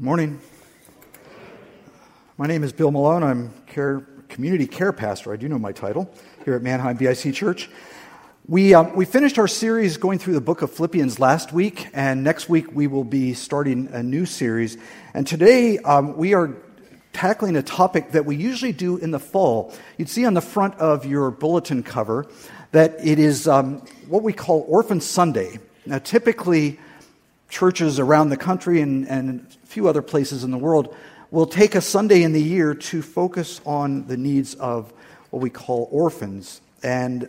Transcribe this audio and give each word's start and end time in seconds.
Morning. 0.00 0.38
My 2.36 2.46
name 2.46 2.62
is 2.62 2.72
Bill 2.72 2.92
Malone. 2.92 3.24
I'm 3.24 3.52
care, 3.66 4.06
community 4.28 4.68
care 4.68 4.92
pastor. 4.92 5.32
I 5.32 5.36
do 5.36 5.48
know 5.48 5.58
my 5.58 5.72
title 5.72 6.08
here 6.44 6.54
at 6.54 6.62
Manheim 6.62 6.96
BIC 6.96 7.34
Church. 7.34 7.68
We, 8.46 8.74
um, 8.74 8.94
we 8.94 9.06
finished 9.06 9.40
our 9.40 9.48
series 9.48 9.96
going 9.96 10.20
through 10.20 10.34
the 10.34 10.40
book 10.40 10.62
of 10.62 10.70
Philippians 10.70 11.18
last 11.18 11.52
week, 11.52 11.88
and 11.94 12.22
next 12.22 12.48
week 12.48 12.72
we 12.72 12.86
will 12.86 13.02
be 13.02 13.34
starting 13.34 13.88
a 13.88 14.00
new 14.00 14.24
series. 14.24 14.78
And 15.14 15.26
today 15.26 15.78
um, 15.78 16.16
we 16.16 16.32
are 16.32 16.54
tackling 17.12 17.56
a 17.56 17.62
topic 17.64 18.12
that 18.12 18.24
we 18.24 18.36
usually 18.36 18.72
do 18.72 18.98
in 18.98 19.10
the 19.10 19.18
fall. 19.18 19.74
You'd 19.96 20.08
see 20.08 20.24
on 20.24 20.34
the 20.34 20.40
front 20.40 20.76
of 20.76 21.06
your 21.06 21.32
bulletin 21.32 21.82
cover 21.82 22.24
that 22.70 23.04
it 23.04 23.18
is 23.18 23.48
um, 23.48 23.78
what 24.06 24.22
we 24.22 24.32
call 24.32 24.64
Orphan 24.68 25.00
Sunday. 25.00 25.58
Now, 25.86 25.98
typically, 25.98 26.78
churches 27.48 27.98
around 27.98 28.28
the 28.28 28.36
country 28.36 28.80
and, 28.80 29.08
and 29.08 29.46
a 29.62 29.66
few 29.66 29.88
other 29.88 30.02
places 30.02 30.44
in 30.44 30.50
the 30.50 30.58
world 30.58 30.94
will 31.30 31.46
take 31.46 31.74
a 31.74 31.80
Sunday 31.80 32.22
in 32.22 32.32
the 32.32 32.42
year 32.42 32.74
to 32.74 33.02
focus 33.02 33.60
on 33.66 34.06
the 34.06 34.16
needs 34.16 34.54
of 34.54 34.92
what 35.30 35.42
we 35.42 35.50
call 35.50 35.88
orphans 35.90 36.60
and 36.82 37.28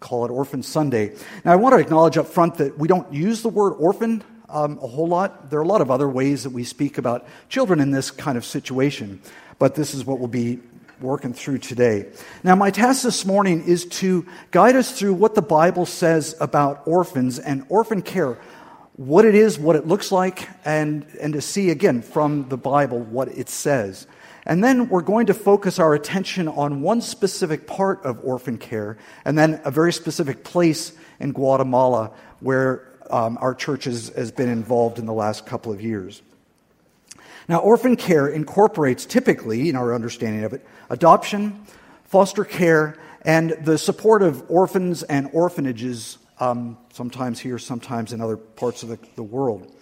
call 0.00 0.26
it 0.26 0.30
Orphan 0.30 0.62
Sunday. 0.62 1.14
Now, 1.44 1.52
I 1.52 1.56
want 1.56 1.74
to 1.74 1.78
acknowledge 1.78 2.18
up 2.18 2.26
front 2.26 2.56
that 2.56 2.78
we 2.78 2.86
don't 2.88 3.10
use 3.12 3.42
the 3.42 3.48
word 3.48 3.70
orphan 3.70 4.22
um, 4.50 4.78
a 4.82 4.86
whole 4.86 5.08
lot. 5.08 5.50
There 5.50 5.58
are 5.58 5.62
a 5.62 5.66
lot 5.66 5.80
of 5.80 5.90
other 5.90 6.08
ways 6.08 6.44
that 6.44 6.50
we 6.50 6.62
speak 6.62 6.98
about 6.98 7.26
children 7.48 7.80
in 7.80 7.90
this 7.90 8.10
kind 8.10 8.36
of 8.36 8.44
situation, 8.44 9.22
but 9.58 9.74
this 9.74 9.94
is 9.94 10.04
what 10.04 10.18
we'll 10.18 10.28
be 10.28 10.60
working 11.00 11.32
through 11.32 11.58
today. 11.58 12.06
Now, 12.44 12.54
my 12.54 12.70
task 12.70 13.02
this 13.02 13.24
morning 13.24 13.64
is 13.64 13.86
to 13.86 14.26
guide 14.50 14.76
us 14.76 14.96
through 14.96 15.14
what 15.14 15.34
the 15.34 15.42
Bible 15.42 15.86
says 15.86 16.36
about 16.38 16.86
orphans 16.86 17.38
and 17.38 17.64
orphan 17.68 18.02
care 18.02 18.38
what 18.96 19.24
it 19.24 19.34
is, 19.34 19.58
what 19.58 19.76
it 19.76 19.86
looks 19.86 20.12
like, 20.12 20.48
and, 20.64 21.04
and 21.20 21.32
to 21.32 21.40
see 21.40 21.70
again 21.70 22.00
from 22.00 22.48
the 22.48 22.56
Bible 22.56 23.00
what 23.00 23.28
it 23.28 23.48
says. 23.48 24.06
And 24.46 24.62
then 24.62 24.88
we're 24.88 25.02
going 25.02 25.26
to 25.26 25.34
focus 25.34 25.78
our 25.78 25.94
attention 25.94 26.48
on 26.48 26.82
one 26.82 27.00
specific 27.00 27.66
part 27.66 28.04
of 28.04 28.20
orphan 28.22 28.58
care, 28.58 28.98
and 29.24 29.36
then 29.36 29.60
a 29.64 29.70
very 29.70 29.92
specific 29.92 30.44
place 30.44 30.92
in 31.18 31.32
Guatemala 31.32 32.12
where 32.40 32.86
um, 33.10 33.38
our 33.40 33.54
church 33.54 33.84
has, 33.84 34.10
has 34.10 34.30
been 34.30 34.48
involved 34.48 34.98
in 34.98 35.06
the 35.06 35.12
last 35.12 35.46
couple 35.46 35.72
of 35.72 35.80
years. 35.80 36.22
Now, 37.48 37.58
orphan 37.58 37.96
care 37.96 38.28
incorporates 38.28 39.06
typically, 39.06 39.68
in 39.68 39.76
our 39.76 39.94
understanding 39.94 40.44
of 40.44 40.52
it, 40.52 40.66
adoption, 40.88 41.64
foster 42.04 42.44
care, 42.44 42.96
and 43.22 43.50
the 43.62 43.78
support 43.78 44.22
of 44.22 44.48
orphans 44.50 45.02
and 45.02 45.28
orphanages 45.32 46.18
um, 46.40 46.78
sometimes 46.92 47.40
here, 47.40 47.58
sometimes 47.58 48.12
in 48.12 48.20
other 48.20 48.36
parts 48.36 48.82
of 48.82 48.88
the, 48.88 48.98
the 49.16 49.22
world. 49.22 49.72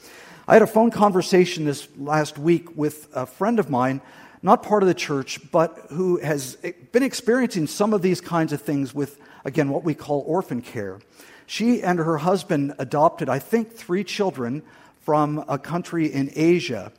I 0.47 0.55
had 0.55 0.63
a 0.63 0.67
phone 0.67 0.91
conversation 0.91 1.65
this 1.65 1.89
last 1.97 2.39
week 2.39 2.77
with 2.77 3.09
a 3.15 3.27
friend 3.27 3.59
of 3.59 3.71
mine, 3.71 4.01
not 4.43 4.63
part 4.63 4.83
of 4.83 4.89
the 4.89 4.95
church, 4.95 5.39
but 5.53 5.87
who 5.91 6.19
has 6.19 6.57
been 6.91 7.05
experiencing 7.05 7.69
some 7.69 7.95
of 7.95 8.03
these 8.03 8.21
kinds 8.21 8.53
of 8.53 8.61
things 8.61 8.93
with, 8.93 9.19
again, 9.45 9.69
what 9.69 9.85
we 9.85 9.95
call 9.95 10.25
orphan 10.27 10.61
care. 10.61 10.99
She 11.47 11.83
and 11.83 11.99
her 11.99 12.19
husband 12.19 12.75
adopted, 12.79 13.29
I 13.29 13.39
think, 13.39 13.73
three 13.73 14.05
children 14.05 14.63
from 15.01 15.45
a 15.49 15.59
country 15.59 16.13
in 16.13 16.31
Asia 16.35 16.93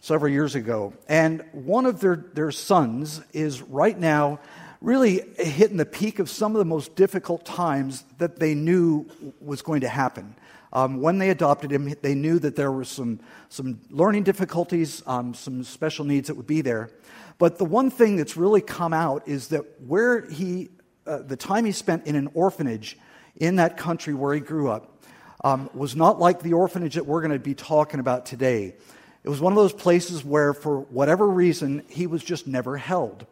several 0.00 0.30
years 0.30 0.54
ago. 0.54 0.92
And 1.08 1.44
one 1.52 1.86
of 1.86 2.00
their, 2.00 2.16
their 2.16 2.52
sons 2.52 3.22
is 3.32 3.62
right 3.62 3.98
now 3.98 4.38
really 4.84 5.22
hitting 5.38 5.78
the 5.78 5.86
peak 5.86 6.18
of 6.18 6.28
some 6.28 6.54
of 6.54 6.58
the 6.58 6.64
most 6.64 6.94
difficult 6.94 7.42
times 7.46 8.04
that 8.18 8.38
they 8.38 8.54
knew 8.54 9.06
was 9.40 9.62
going 9.62 9.80
to 9.80 9.88
happen. 9.88 10.36
Um, 10.74 11.00
when 11.00 11.16
they 11.16 11.30
adopted 11.30 11.72
him, 11.72 11.94
they 12.02 12.14
knew 12.14 12.38
that 12.40 12.54
there 12.54 12.70
were 12.70 12.84
some, 12.84 13.20
some 13.48 13.80
learning 13.88 14.24
difficulties, 14.24 15.02
um, 15.06 15.32
some 15.32 15.64
special 15.64 16.04
needs 16.04 16.28
that 16.28 16.34
would 16.34 16.46
be 16.46 16.60
there. 16.60 16.90
But 17.38 17.56
the 17.56 17.64
one 17.64 17.90
thing 17.90 18.16
that's 18.16 18.36
really 18.36 18.60
come 18.60 18.92
out 18.92 19.26
is 19.26 19.48
that 19.48 19.62
where 19.80 20.26
he, 20.26 20.68
uh, 21.06 21.18
the 21.18 21.36
time 21.36 21.64
he 21.64 21.72
spent 21.72 22.06
in 22.06 22.14
an 22.14 22.28
orphanage 22.34 22.98
in 23.36 23.56
that 23.56 23.78
country 23.78 24.12
where 24.12 24.34
he 24.34 24.40
grew 24.40 24.68
up, 24.68 25.02
um, 25.44 25.70
was 25.72 25.96
not 25.96 26.18
like 26.18 26.40
the 26.40 26.52
orphanage 26.52 26.96
that 26.96 27.06
we're 27.06 27.20
going 27.20 27.32
to 27.32 27.38
be 27.38 27.54
talking 27.54 28.00
about 28.00 28.26
today. 28.26 28.74
It 29.22 29.28
was 29.30 29.40
one 29.40 29.52
of 29.52 29.56
those 29.56 29.72
places 29.72 30.22
where, 30.22 30.52
for 30.52 30.80
whatever 30.80 31.26
reason, 31.26 31.84
he 31.88 32.06
was 32.06 32.22
just 32.22 32.46
never 32.46 32.76
held. 32.76 33.26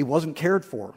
He 0.00 0.04
wasn't 0.04 0.34
cared 0.34 0.64
for. 0.64 0.94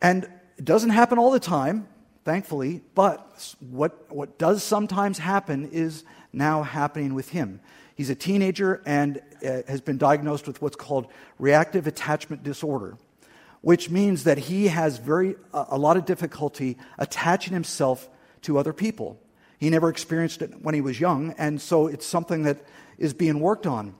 And 0.00 0.24
it 0.56 0.64
doesn't 0.64 0.88
happen 0.88 1.18
all 1.18 1.30
the 1.30 1.38
time, 1.38 1.86
thankfully, 2.24 2.80
but 2.94 3.54
what, 3.60 4.10
what 4.10 4.38
does 4.38 4.62
sometimes 4.62 5.18
happen 5.18 5.68
is 5.72 6.02
now 6.32 6.62
happening 6.62 7.12
with 7.12 7.28
him. 7.28 7.60
He's 7.94 8.08
a 8.08 8.14
teenager 8.14 8.80
and 8.86 9.20
uh, 9.46 9.60
has 9.68 9.82
been 9.82 9.98
diagnosed 9.98 10.46
with 10.46 10.62
what's 10.62 10.74
called 10.74 11.08
reactive 11.38 11.86
attachment 11.86 12.42
disorder, 12.42 12.96
which 13.60 13.90
means 13.90 14.24
that 14.24 14.38
he 14.38 14.68
has 14.68 14.96
very, 14.96 15.34
a 15.52 15.76
lot 15.76 15.98
of 15.98 16.06
difficulty 16.06 16.78
attaching 16.96 17.52
himself 17.52 18.08
to 18.40 18.56
other 18.56 18.72
people. 18.72 19.20
He 19.58 19.68
never 19.68 19.90
experienced 19.90 20.40
it 20.40 20.62
when 20.62 20.74
he 20.74 20.80
was 20.80 20.98
young, 20.98 21.34
and 21.36 21.60
so 21.60 21.88
it's 21.88 22.06
something 22.06 22.44
that 22.44 22.64
is 22.96 23.12
being 23.12 23.38
worked 23.38 23.66
on. 23.66 23.94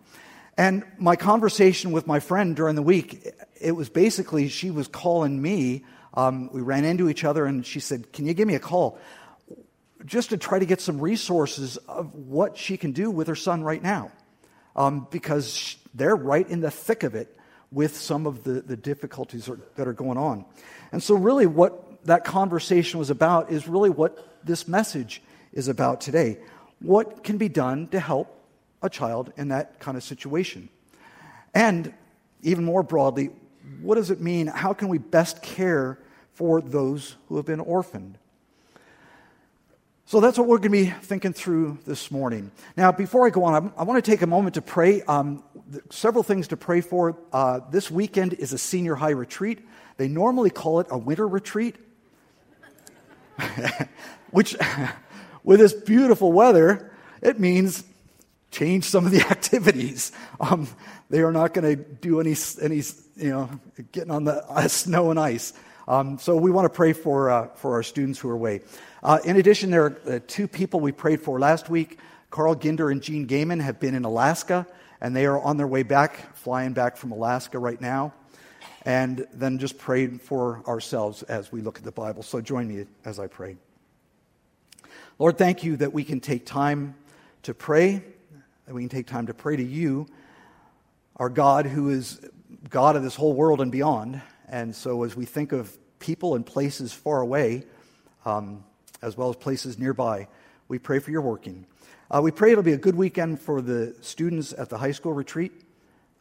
And 0.57 0.85
my 0.99 1.17
conversation 1.17 1.93
with 1.93 2.07
my 2.07 2.21
friend 2.21 2.55
during 2.55 2.75
the 2.75 2.83
week, 2.83 3.27
it 3.63 3.73
was 3.73 3.89
basically 3.89 4.49
she 4.49 4.71
was 4.71 4.89
calling 4.89 5.41
me. 5.41 5.85
Um, 6.15 6.51
we 6.53 6.61
ran 6.61 6.85
into 6.85 7.09
each 7.09 7.25
other 7.25 7.47
and 7.47 7.65
she 7.65 7.81
said, 7.81 8.13
Can 8.13 8.27
you 8.27 8.35
give 8.35 8.47
me 8.49 8.55
a 8.55 8.61
call? 8.61 8.99
Just 10.05 10.31
to 10.31 10.37
try 10.37 10.59
to 10.59 10.67
get 10.67 10.81
some 10.81 11.01
resources 11.01 11.77
of 11.77 12.15
what 12.15 12.57
she 12.59 12.77
can 12.77 12.93
do 12.93 13.11
with 13.11 13.29
her 13.29 13.37
son 13.37 13.63
right 13.63 13.83
now. 13.83 14.11
Um, 14.75 15.07
because 15.11 15.77
they're 15.95 16.17
right 16.17 16.49
in 16.49 16.61
the 16.61 16.71
thick 16.71 17.03
of 17.03 17.15
it 17.15 17.37
with 17.71 17.97
some 17.97 18.27
of 18.27 18.43
the, 18.43 18.63
the 18.63 18.77
difficulties 18.77 19.49
that 19.77 19.87
are 19.87 19.93
going 19.93 20.19
on. 20.19 20.45
And 20.93 21.03
so, 21.03 21.15
really, 21.15 21.47
what 21.47 22.05
that 22.07 22.25
conversation 22.25 22.99
was 22.99 23.11
about 23.11 23.53
is 23.53 23.69
really 23.69 23.91
what 23.91 24.45
this 24.45 24.67
message 24.67 25.23
is 25.53 25.69
about 25.69 26.01
today. 26.01 26.39
What 26.81 27.23
can 27.23 27.39
be 27.39 27.49
done 27.49 27.89
to 27.89 28.01
help 28.01 28.35
a 28.83 28.91
child 28.91 29.33
in 29.37 29.49
that 29.49 29.79
kind 29.79 29.97
of 29.97 30.03
situation? 30.03 30.69
And 31.55 31.93
even 32.43 32.65
more 32.65 32.83
broadly, 32.83 33.31
what 33.81 33.97
does 33.97 34.11
it 34.11 34.21
mean? 34.21 34.47
How 34.47 34.73
can 34.73 34.89
we 34.89 34.99
best 34.99 35.43
care 35.43 35.99
for 36.35 36.61
those 36.61 37.17
who 37.29 37.37
have 37.37 37.47
been 37.47 37.61
orphaned? 37.61 38.19
So 40.13 40.21
that's 40.21 40.37
what 40.37 40.47
we're 40.47 40.59
going 40.59 40.73
to 40.73 40.91
be 40.91 40.91
thinking 40.91 41.33
through 41.33 41.79
this 41.87 42.11
morning. 42.11 42.51
Now, 42.77 42.93
before 42.93 43.27
I 43.27 43.31
go 43.31 43.45
on, 43.45 43.73
I, 43.79 43.85
want 43.85 44.05
to 44.05 44.11
take 44.11 44.21
a 44.21 44.27
moment 44.27 44.57
to 44.57 44.63
pray. 44.63 45.01
Um, 45.03 45.43
several 45.89 46.23
things 46.23 46.49
to 46.49 46.57
pray 46.57 46.83
for. 46.83 47.19
Uh, 47.33 47.61
this 47.71 47.91
weekend 47.91 48.35
is 48.35 48.53
a 48.53 48.59
senior 48.59 48.95
high 48.95 49.11
retreat. 49.11 49.61
They 49.97 50.09
normally 50.09 50.51
call 50.51 50.81
it 50.81 50.87
a 50.91 50.99
winter 50.99 51.27
retreat, 51.27 51.77
which, 54.31 54.55
with 55.45 55.61
this 55.61 55.73
beautiful 55.73 56.31
weather, 56.31 56.93
it 57.23 57.41
means 57.41 57.85
change 58.53 58.85
some 58.85 59.07
of 59.07 59.11
the 59.11 59.21
activities. 59.31 60.13
Um, 60.39 60.69
they 61.11 61.23
are 61.23 61.33
not 61.33 61.55
going 61.55 61.77
to 61.77 61.83
do 61.83 62.21
any, 62.21 62.37
any, 62.61 62.83
you 63.17 63.31
know, 63.31 63.51
getting 63.91 64.13
on 64.13 64.25
the 64.25 64.45
uh, 64.49 64.69
snow 64.69 65.11
and 65.11 65.19
ice. 65.19 65.53
Um, 65.89 66.19
so 66.19 66.37
we 66.37 66.53
want 66.53 66.67
to 66.67 66.71
pray 66.71 66.93
for, 66.93 67.29
uh, 67.29 67.49
for 67.57 67.73
our 67.73 67.83
students 67.83 68.21
who 68.21 68.29
are 68.29 68.35
away. 68.35 68.61
Uh, 69.03 69.19
in 69.25 69.37
addition, 69.37 69.73
there 69.73 69.87
are 69.87 70.01
uh, 70.07 70.21
two 70.29 70.47
people 70.47 70.79
we 70.79 70.93
prayed 70.93 71.21
for 71.21 71.41
last 71.41 71.69
week. 71.69 71.99
Carl 72.31 72.55
Ginder 72.55 72.93
and 72.93 73.03
Jean 73.03 73.27
Gaiman 73.27 73.61
have 73.61 73.81
been 73.81 73.95
in 73.95 74.05
Alaska, 74.05 74.67
and 75.01 75.17
they 75.17 75.27
are 75.27 75.41
on 75.41 75.57
their 75.57 75.67
way 75.67 75.83
back, 75.83 76.37
flying 76.37 76.73
back 76.73 76.97
from 76.97 77.11
Alaska 77.11 77.59
right 77.59 77.81
now. 77.81 78.15
And 78.85 79.27
then 79.33 79.59
just 79.59 79.77
pray 79.77 80.07
for 80.07 80.63
ourselves 80.67 81.23
as 81.25 81.51
we 81.51 81.61
look 81.63 81.79
at 81.79 81.85
the 81.85 81.93
Bible. 81.93 82.23
So 82.23 82.41
join 82.41 82.69
me 82.69 82.87
as 83.05 83.19
I 83.19 83.27
pray. 83.27 83.57
Lord, 85.19 85.37
thank 85.37 85.63
you 85.63 85.77
that 85.77 85.93
we 85.93 86.05
can 86.05 86.21
take 86.21 86.47
time 86.47 86.95
to 87.43 87.55
pray 87.55 88.03
that 88.67 88.75
we 88.75 88.83
can 88.83 88.89
take 88.89 89.07
time 89.07 89.27
to 89.27 89.35
pray 89.35 89.57
to 89.57 89.63
you, 89.63 90.07
our 91.17 91.29
God 91.29 91.67
who 91.67 91.91
is 91.91 92.21
God 92.69 92.97
of 92.97 93.03
this 93.03 93.15
whole 93.15 93.35
world 93.35 93.61
and 93.61 93.73
beyond. 93.73 94.21
And 94.49 94.75
so 94.75 95.03
as 95.03 95.17
we 95.17 95.25
think 95.25 95.53
of 95.53 95.77
people 95.99 96.35
and 96.35 96.45
places 96.45 96.93
far 96.93 97.21
away, 97.21 97.65
um, 98.25 98.65
as 99.03 99.17
well 99.17 99.31
as 99.31 99.37
places 99.37 99.79
nearby, 99.79 100.29
we 100.69 100.79
pray 100.79 100.99
for 100.99 101.11
your 101.11 101.23
working. 101.23 101.67
Uh, 102.11 102.21
we 102.23 102.31
pray 102.31 102.53
it'll 102.53 102.63
be 102.63 102.73
a 102.73 102.79
good 102.79 102.95
weekend 102.95 103.41
for 103.41 103.61
the 103.61 103.95
students 104.01 104.53
at 104.53 104.69
the 104.69 104.79
high 104.79 104.93
school 104.93 105.13
retreat. 105.13 105.53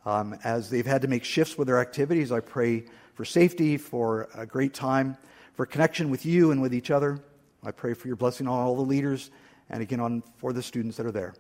Um, 0.04 0.36
as 0.44 0.70
they've 0.70 0.86
had 0.86 1.04
to 1.04 1.08
make 1.08 1.24
shifts 1.24 1.58
with 1.58 1.68
their 1.68 1.80
activities, 1.80 2.32
I 2.32 2.40
pray 2.40 2.86
for 3.14 3.24
safety, 3.24 3.78
for 3.78 4.30
a 4.34 4.48
great 4.48 4.74
time, 4.74 5.16
for 5.54 5.66
connection 5.66 6.10
with 6.10 6.26
you 6.26 6.52
and 6.52 6.62
with 6.62 6.74
each 6.74 6.90
other. 6.90 7.20
I 7.64 7.70
pray 7.72 7.94
for 7.94 8.08
your 8.08 8.16
blessing 8.16 8.48
on 8.48 8.60
all 8.60 8.76
the 8.76 8.82
leaders 8.82 9.30
and 9.70 9.84
again 9.84 10.00
on 10.00 10.24
for 10.38 10.54
the 10.54 10.64
students 10.64 10.98
that 10.98 11.06
are 11.06 11.12
there. 11.12 11.36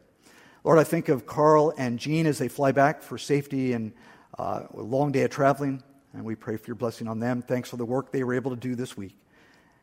Lord, 0.63 0.77
I 0.77 0.83
think 0.83 1.09
of 1.09 1.25
Carl 1.25 1.73
and 1.75 1.97
Jean 1.97 2.27
as 2.27 2.37
they 2.37 2.47
fly 2.47 2.71
back 2.71 3.01
for 3.01 3.17
safety 3.17 3.73
and 3.73 3.93
uh, 4.37 4.63
a 4.73 4.81
long 4.81 5.11
day 5.11 5.23
of 5.23 5.31
traveling, 5.31 5.81
and 6.13 6.23
we 6.23 6.35
pray 6.35 6.57
for 6.57 6.67
your 6.67 6.75
blessing 6.75 7.07
on 7.07 7.19
them. 7.19 7.41
Thanks 7.41 7.69
for 7.69 7.77
the 7.77 7.85
work 7.85 8.11
they 8.11 8.23
were 8.23 8.35
able 8.35 8.51
to 8.51 8.57
do 8.57 8.75
this 8.75 8.95
week. 8.95 9.17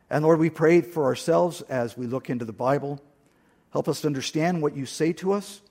And 0.09 0.23
Lord, 0.23 0.39
we 0.39 0.49
pray 0.49 0.81
for 0.81 1.05
ourselves 1.05 1.61
as 1.63 1.97
we 1.97 2.07
look 2.07 2.29
into 2.29 2.45
the 2.45 2.53
Bible. 2.53 3.01
Help 3.71 3.89
us 3.89 4.01
to 4.01 4.07
understand 4.07 4.61
what 4.61 4.75
you 4.75 4.85
say 4.85 5.11
to 5.13 5.33
us. 5.33 5.61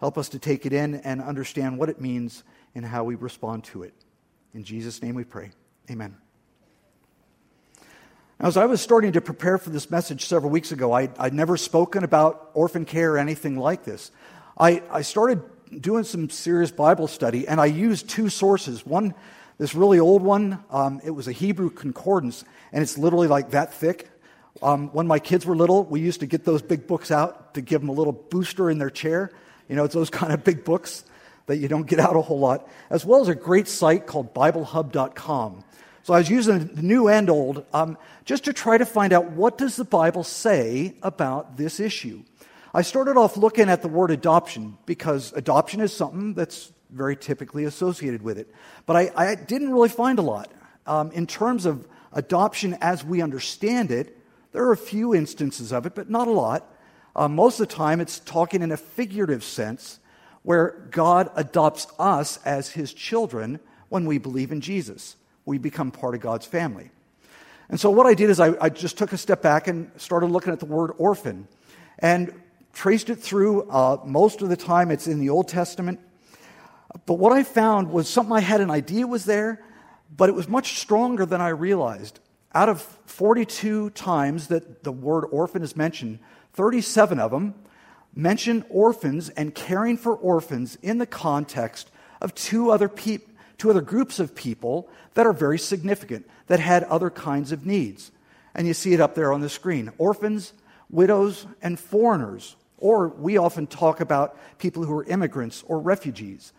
Help 0.00 0.18
us 0.18 0.28
to 0.30 0.38
take 0.38 0.66
it 0.66 0.72
in 0.72 0.96
and 0.96 1.22
understand 1.22 1.78
what 1.78 1.88
it 1.88 2.00
means 2.00 2.42
and 2.74 2.84
how 2.84 3.04
we 3.04 3.14
respond 3.14 3.64
to 3.64 3.84
it. 3.84 3.94
In 4.52 4.64
Jesus' 4.64 5.00
name 5.00 5.14
we 5.14 5.24
pray. 5.24 5.52
Amen. 5.90 6.16
As 8.40 8.56
I 8.56 8.66
was 8.66 8.80
starting 8.80 9.12
to 9.12 9.20
prepare 9.20 9.58
for 9.58 9.70
this 9.70 9.90
message 9.90 10.24
several 10.24 10.50
weeks 10.50 10.72
ago, 10.72 10.92
I, 10.92 11.10
would 11.20 11.34
never 11.34 11.56
spoken 11.56 12.04
about 12.04 12.50
orphan 12.54 12.84
care 12.84 13.12
or 13.12 13.18
anything 13.18 13.56
like 13.58 13.84
this. 13.84 14.10
I, 14.60 14.82
I 14.90 15.00
started 15.00 15.42
doing 15.80 16.04
some 16.04 16.28
serious 16.28 16.70
Bible 16.70 17.08
study, 17.08 17.48
and 17.48 17.58
I 17.58 17.64
used 17.64 18.10
two 18.10 18.28
sources. 18.28 18.84
One, 18.84 19.14
this 19.56 19.74
really 19.74 19.98
old 19.98 20.20
one, 20.20 20.62
um, 20.70 21.00
it 21.02 21.12
was 21.12 21.28
a 21.28 21.32
Hebrew 21.32 21.70
concordance, 21.70 22.44
and 22.70 22.82
it's 22.82 22.98
literally 22.98 23.26
like 23.26 23.52
that 23.52 23.72
thick. 23.72 24.10
Um, 24.62 24.88
when 24.88 25.06
my 25.06 25.18
kids 25.18 25.46
were 25.46 25.56
little, 25.56 25.84
we 25.84 26.00
used 26.00 26.20
to 26.20 26.26
get 26.26 26.44
those 26.44 26.60
big 26.60 26.86
books 26.86 27.10
out 27.10 27.54
to 27.54 27.62
give 27.62 27.80
them 27.80 27.88
a 27.88 27.94
little 27.94 28.12
booster 28.12 28.68
in 28.68 28.76
their 28.76 28.90
chair. 28.90 29.32
You 29.66 29.76
know, 29.76 29.84
it's 29.84 29.94
those 29.94 30.10
kind 30.20 30.30
of 30.30 30.44
big 30.44 30.62
books 30.62 31.04
that 31.46 31.56
you 31.56 31.66
don't 31.66 31.86
get 31.86 31.98
out 31.98 32.14
a 32.14 32.20
whole 32.20 32.38
lot, 32.38 32.68
as 32.90 33.06
well 33.06 33.22
as 33.22 33.28
a 33.28 33.34
great 33.34 33.66
site 33.66 34.06
called 34.06 34.34
BibleHub.com. 34.34 35.64
So 36.02 36.12
I 36.12 36.18
was 36.18 36.28
using 36.28 36.66
the 36.66 36.82
new 36.82 37.08
and 37.08 37.30
old 37.30 37.64
um, 37.72 37.96
just 38.26 38.44
to 38.44 38.52
try 38.52 38.76
to 38.76 38.84
find 38.84 39.14
out 39.14 39.30
what 39.30 39.56
does 39.56 39.76
the 39.76 39.84
Bible 39.84 40.22
say 40.22 40.96
about 41.02 41.56
this 41.56 41.80
issue. 41.80 42.24
I 42.72 42.82
started 42.82 43.16
off 43.16 43.36
looking 43.36 43.68
at 43.68 43.82
the 43.82 43.88
word 43.88 44.10
adoption 44.10 44.78
because 44.86 45.32
adoption 45.32 45.80
is 45.80 45.92
something 45.94 46.34
that's 46.34 46.72
very 46.90 47.16
typically 47.16 47.64
associated 47.64 48.22
with 48.22 48.38
it. 48.38 48.52
But 48.86 48.96
I, 48.96 49.10
I 49.16 49.34
didn't 49.34 49.72
really 49.72 49.88
find 49.88 50.18
a 50.18 50.22
lot. 50.22 50.50
Um, 50.86 51.10
in 51.12 51.26
terms 51.26 51.66
of 51.66 51.86
adoption 52.12 52.76
as 52.80 53.04
we 53.04 53.22
understand 53.22 53.90
it, 53.90 54.16
there 54.52 54.64
are 54.64 54.72
a 54.72 54.76
few 54.76 55.14
instances 55.14 55.72
of 55.72 55.86
it, 55.86 55.94
but 55.94 56.10
not 56.10 56.28
a 56.28 56.32
lot. 56.32 56.72
Uh, 57.14 57.28
most 57.28 57.60
of 57.60 57.68
the 57.68 57.74
time, 57.74 58.00
it's 58.00 58.20
talking 58.20 58.62
in 58.62 58.72
a 58.72 58.76
figurative 58.76 59.44
sense 59.44 59.98
where 60.42 60.88
God 60.90 61.30
adopts 61.36 61.86
us 61.98 62.38
as 62.44 62.70
his 62.70 62.92
children 62.94 63.60
when 63.88 64.06
we 64.06 64.18
believe 64.18 64.52
in 64.52 64.60
Jesus 64.60 65.16
we 65.44 65.58
become 65.58 65.90
part 65.90 66.14
of 66.14 66.20
God's 66.20 66.46
family. 66.46 66.90
And 67.68 67.78
so 67.78 67.90
what 67.90 68.06
I 68.06 68.14
did 68.14 68.30
is 68.30 68.40
I, 68.40 68.54
I 68.60 68.68
just 68.68 68.98
took 68.98 69.12
a 69.12 69.18
step 69.18 69.42
back 69.42 69.68
and 69.68 69.90
started 69.96 70.26
looking 70.26 70.52
at 70.52 70.60
the 70.60 70.66
word 70.66 70.92
orphan 70.98 71.48
and 71.98 72.32
traced 72.72 73.10
it 73.10 73.16
through. 73.16 73.68
Uh, 73.70 73.98
most 74.04 74.42
of 74.42 74.48
the 74.48 74.56
time 74.56 74.90
it's 74.90 75.06
in 75.06 75.18
the 75.18 75.30
Old 75.30 75.48
Testament. 75.48 76.00
But 77.06 77.14
what 77.14 77.32
I 77.32 77.42
found 77.42 77.90
was 77.90 78.08
something 78.08 78.34
I 78.34 78.40
had 78.40 78.60
an 78.60 78.70
idea 78.70 79.06
was 79.06 79.24
there, 79.24 79.62
but 80.16 80.28
it 80.28 80.34
was 80.34 80.48
much 80.48 80.78
stronger 80.78 81.24
than 81.24 81.40
I 81.40 81.48
realized. 81.48 82.18
Out 82.52 82.68
of 82.68 82.82
42 83.06 83.90
times 83.90 84.48
that 84.48 84.82
the 84.82 84.92
word 84.92 85.24
orphan 85.30 85.62
is 85.62 85.76
mentioned, 85.76 86.18
37 86.54 87.20
of 87.20 87.30
them 87.30 87.54
mention 88.14 88.64
orphans 88.68 89.28
and 89.28 89.54
caring 89.54 89.96
for 89.96 90.14
orphans 90.14 90.76
in 90.82 90.98
the 90.98 91.06
context 91.06 91.90
of 92.20 92.34
two 92.34 92.70
other 92.70 92.88
to 92.88 93.70
other 93.70 93.80
groups 93.80 94.18
of 94.18 94.34
people 94.34 94.88
that 95.14 95.26
are 95.26 95.32
very 95.32 95.58
significant, 95.58 96.28
that 96.46 96.58
had 96.58 96.82
other 96.84 97.10
kinds 97.10 97.52
of 97.52 97.66
needs. 97.66 98.10
And 98.54 98.66
you 98.66 98.74
see 98.74 98.94
it 98.94 99.00
up 99.00 99.14
there 99.14 99.32
on 99.32 99.42
the 99.42 99.48
screen 99.48 99.92
orphans, 99.98 100.52
widows, 100.90 101.46
and 101.62 101.78
foreigners. 101.78 102.56
Or 102.78 103.08
we 103.08 103.36
often 103.36 103.66
talk 103.66 104.00
about 104.00 104.36
people 104.58 104.84
who 104.84 104.94
are 104.96 105.04
immigrants 105.04 105.62
or 105.66 105.78
refugees. 105.78 106.52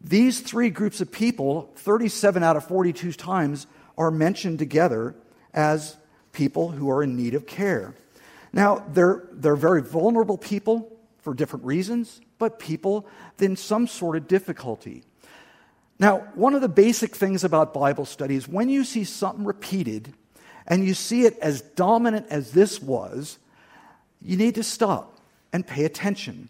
These 0.00 0.40
three 0.40 0.70
groups 0.70 1.00
of 1.00 1.12
people, 1.12 1.72
37 1.76 2.42
out 2.42 2.56
of 2.56 2.66
42 2.66 3.12
times, 3.12 3.66
are 3.96 4.10
mentioned 4.10 4.58
together 4.58 5.14
as 5.54 5.96
people 6.32 6.70
who 6.70 6.90
are 6.90 7.02
in 7.02 7.16
need 7.16 7.34
of 7.34 7.46
care. 7.46 7.94
Now, 8.52 8.84
they're, 8.88 9.28
they're 9.32 9.56
very 9.56 9.82
vulnerable 9.82 10.36
people 10.36 10.92
for 11.20 11.34
different 11.34 11.64
reasons, 11.64 12.20
but 12.38 12.58
people 12.58 13.06
in 13.38 13.56
some 13.56 13.86
sort 13.86 14.16
of 14.16 14.26
difficulty. 14.26 15.04
Now, 15.98 16.26
one 16.34 16.54
of 16.54 16.60
the 16.60 16.68
basic 16.68 17.14
things 17.14 17.44
about 17.44 17.72
Bible 17.72 18.04
study 18.04 18.34
is 18.34 18.48
when 18.48 18.68
you 18.68 18.82
see 18.84 19.04
something 19.04 19.44
repeated 19.44 20.12
and 20.66 20.84
you 20.84 20.94
see 20.94 21.26
it 21.26 21.38
as 21.38 21.60
dominant 21.62 22.26
as 22.28 22.52
this 22.52 22.82
was, 22.82 23.38
you 24.24 24.36
need 24.36 24.54
to 24.56 24.62
stop 24.62 25.18
and 25.52 25.66
pay 25.66 25.84
attention. 25.84 26.48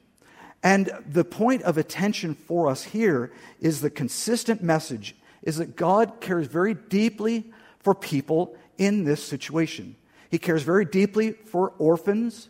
And 0.62 0.90
the 1.06 1.24
point 1.24 1.62
of 1.62 1.76
attention 1.76 2.34
for 2.34 2.68
us 2.68 2.84
here 2.84 3.32
is 3.60 3.80
the 3.80 3.90
consistent 3.90 4.62
message 4.62 5.16
is 5.42 5.56
that 5.56 5.76
God 5.76 6.20
cares 6.20 6.46
very 6.46 6.74
deeply 6.74 7.50
for 7.80 7.94
people 7.94 8.56
in 8.78 9.04
this 9.04 9.24
situation. 9.24 9.96
He 10.30 10.38
cares 10.38 10.62
very 10.62 10.84
deeply 10.84 11.32
for 11.32 11.72
orphans, 11.78 12.48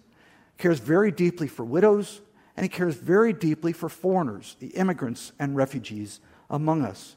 cares 0.58 0.78
very 0.78 1.10
deeply 1.10 1.48
for 1.48 1.64
widows, 1.64 2.20
and 2.56 2.64
he 2.64 2.68
cares 2.68 2.94
very 2.94 3.32
deeply 3.32 3.72
for 3.72 3.88
foreigners, 3.88 4.56
the 4.60 4.68
immigrants 4.68 5.32
and 5.38 5.56
refugees 5.56 6.20
among 6.50 6.84
us. 6.84 7.16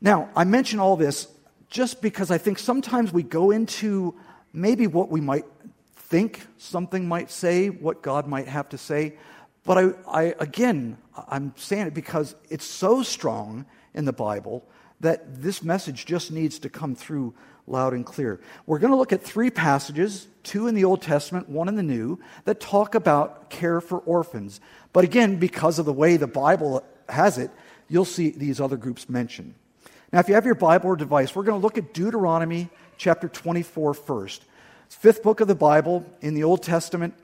Now, 0.00 0.28
I 0.34 0.44
mention 0.44 0.80
all 0.80 0.96
this 0.96 1.28
just 1.70 2.02
because 2.02 2.30
I 2.30 2.38
think 2.38 2.58
sometimes 2.58 3.12
we 3.12 3.22
go 3.22 3.50
into 3.50 4.14
maybe 4.52 4.86
what 4.86 5.10
we 5.10 5.20
might 5.20 5.44
think 6.08 6.46
something 6.56 7.08
might 7.08 7.30
say, 7.30 7.68
what 7.68 8.02
God 8.02 8.28
might 8.28 8.46
have 8.46 8.68
to 8.68 8.78
say. 8.78 9.14
But 9.64 9.78
I, 9.78 9.90
I, 10.08 10.22
again, 10.38 10.98
I'm 11.28 11.52
saying 11.56 11.88
it 11.88 11.94
because 11.94 12.36
it's 12.48 12.64
so 12.64 13.02
strong 13.02 13.66
in 13.92 14.04
the 14.04 14.12
Bible 14.12 14.64
that 15.00 15.42
this 15.42 15.64
message 15.64 16.06
just 16.06 16.30
needs 16.30 16.60
to 16.60 16.68
come 16.68 16.94
through 16.94 17.34
loud 17.66 17.92
and 17.92 18.06
clear. 18.06 18.40
We're 18.66 18.78
going 18.78 18.92
to 18.92 18.96
look 18.96 19.12
at 19.12 19.22
three 19.22 19.50
passages, 19.50 20.28
two 20.44 20.68
in 20.68 20.76
the 20.76 20.84
Old 20.84 21.02
Testament, 21.02 21.48
one 21.48 21.68
in 21.68 21.74
the 21.74 21.82
New, 21.82 22.20
that 22.44 22.60
talk 22.60 22.94
about 22.94 23.50
care 23.50 23.80
for 23.80 23.98
orphans. 23.98 24.60
But 24.92 25.02
again, 25.02 25.36
because 25.36 25.80
of 25.80 25.86
the 25.86 25.92
way 25.92 26.16
the 26.16 26.28
Bible 26.28 26.84
has 27.08 27.36
it, 27.36 27.50
you'll 27.88 28.04
see 28.04 28.30
these 28.30 28.60
other 28.60 28.76
groups 28.76 29.08
mentioned. 29.08 29.54
Now, 30.12 30.20
if 30.20 30.28
you 30.28 30.34
have 30.34 30.46
your 30.46 30.54
Bible 30.54 30.90
or 30.90 30.96
device, 30.96 31.34
we're 31.34 31.42
going 31.42 31.60
to 31.60 31.62
look 31.62 31.78
at 31.78 31.92
Deuteronomy 31.92 32.68
chapter 32.96 33.28
24 33.28 33.94
first. 33.94 34.44
Fifth 34.88 35.22
book 35.22 35.40
of 35.40 35.48
the 35.48 35.54
Bible 35.54 36.04
in 36.20 36.34
the 36.34 36.44
Old 36.44 36.62
Testament. 36.62 37.14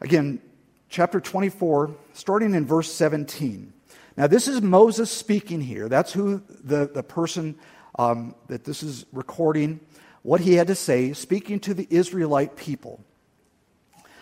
Again, 0.00 0.40
chapter 0.88 1.20
24, 1.20 1.94
starting 2.12 2.54
in 2.54 2.66
verse 2.66 2.92
17. 2.92 3.72
Now, 4.16 4.26
this 4.26 4.48
is 4.48 4.60
Moses 4.62 5.10
speaking 5.10 5.60
here. 5.60 5.88
That's 5.88 6.12
who 6.12 6.42
the, 6.64 6.90
the 6.92 7.02
person 7.02 7.56
um, 7.98 8.34
that 8.48 8.64
this 8.64 8.82
is 8.82 9.06
recording, 9.12 9.80
what 10.22 10.40
he 10.40 10.54
had 10.54 10.66
to 10.68 10.74
say, 10.74 11.12
speaking 11.12 11.60
to 11.60 11.74
the 11.74 11.86
Israelite 11.90 12.56
people. 12.56 13.04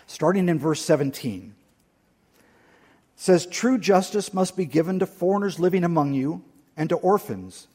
Starting 0.06 0.48
in 0.48 0.58
verse 0.58 0.80
17 0.82 1.54
says, 3.16 3.46
True 3.46 3.78
justice 3.78 4.34
must 4.34 4.56
be 4.56 4.66
given 4.66 4.98
to 4.98 5.06
foreigners 5.06 5.58
living 5.58 5.82
among 5.82 6.14
you 6.14 6.44
and 6.76 6.88
to 6.90 6.96
orphans, 6.96 7.68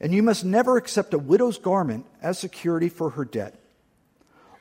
and 0.00 0.14
you 0.14 0.22
must 0.22 0.44
never 0.44 0.76
accept 0.76 1.14
a 1.14 1.18
widow's 1.18 1.58
garment 1.58 2.06
as 2.22 2.38
security 2.38 2.88
for 2.88 3.10
her 3.10 3.24
debt. 3.24 3.58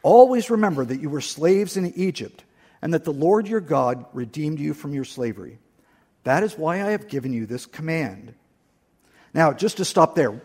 Always 0.06 0.52
remember 0.52 0.86
that 0.86 1.02
you 1.02 1.10
were 1.10 1.20
slaves 1.20 1.78
in 1.78 1.92
Egypt, 1.96 2.44
and 2.80 2.94
that 2.94 3.06
the 3.06 3.12
Lord 3.12 3.48
your 3.48 3.60
God 3.60 4.06
redeemed 4.14 4.60
you 4.60 4.76
from 4.76 4.94
your 4.94 5.04
slavery. 5.04 5.58
That 6.26 6.44
is 6.44 6.56
why 6.56 6.76
I 6.76 6.92
have 6.92 7.08
given 7.08 7.34
you 7.34 7.48
this 7.48 7.66
command. 7.66 8.36
Now, 9.34 9.52
just 9.52 9.78
to 9.78 9.86
stop 9.86 10.14
there, 10.14 10.40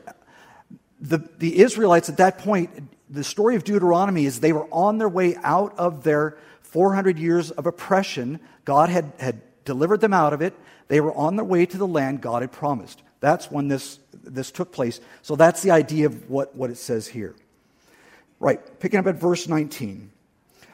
the, 0.98 1.18
the 1.36 1.58
Israelites 1.58 2.08
at 2.08 2.16
that 2.16 2.38
point, 2.38 2.70
the 3.10 3.22
story 3.22 3.54
of 3.54 3.64
Deuteronomy 3.64 4.24
is 4.24 4.40
they 4.40 4.54
were 4.54 4.66
on 4.72 4.96
their 4.96 5.10
way 5.10 5.36
out 5.42 5.78
of 5.78 6.04
their 6.04 6.38
400 6.62 7.18
years 7.18 7.50
of 7.50 7.66
oppression. 7.66 8.40
God 8.64 8.88
had, 8.88 9.12
had 9.18 9.42
delivered 9.66 10.00
them 10.00 10.14
out 10.14 10.32
of 10.32 10.40
it. 10.40 10.54
They 10.88 11.02
were 11.02 11.14
on 11.14 11.36
their 11.36 11.44
way 11.44 11.66
to 11.66 11.76
the 11.76 11.86
land 11.86 12.22
God 12.22 12.40
had 12.40 12.50
promised. 12.50 13.02
That's 13.20 13.50
when 13.50 13.68
this, 13.68 13.98
this 14.14 14.50
took 14.50 14.72
place. 14.72 15.02
So 15.20 15.36
that's 15.36 15.60
the 15.60 15.72
idea 15.72 16.06
of 16.06 16.30
what, 16.30 16.56
what 16.56 16.70
it 16.70 16.78
says 16.78 17.06
here. 17.06 17.36
Right, 18.40 18.80
picking 18.80 18.98
up 18.98 19.06
at 19.06 19.16
verse 19.16 19.46
19. 19.46 20.10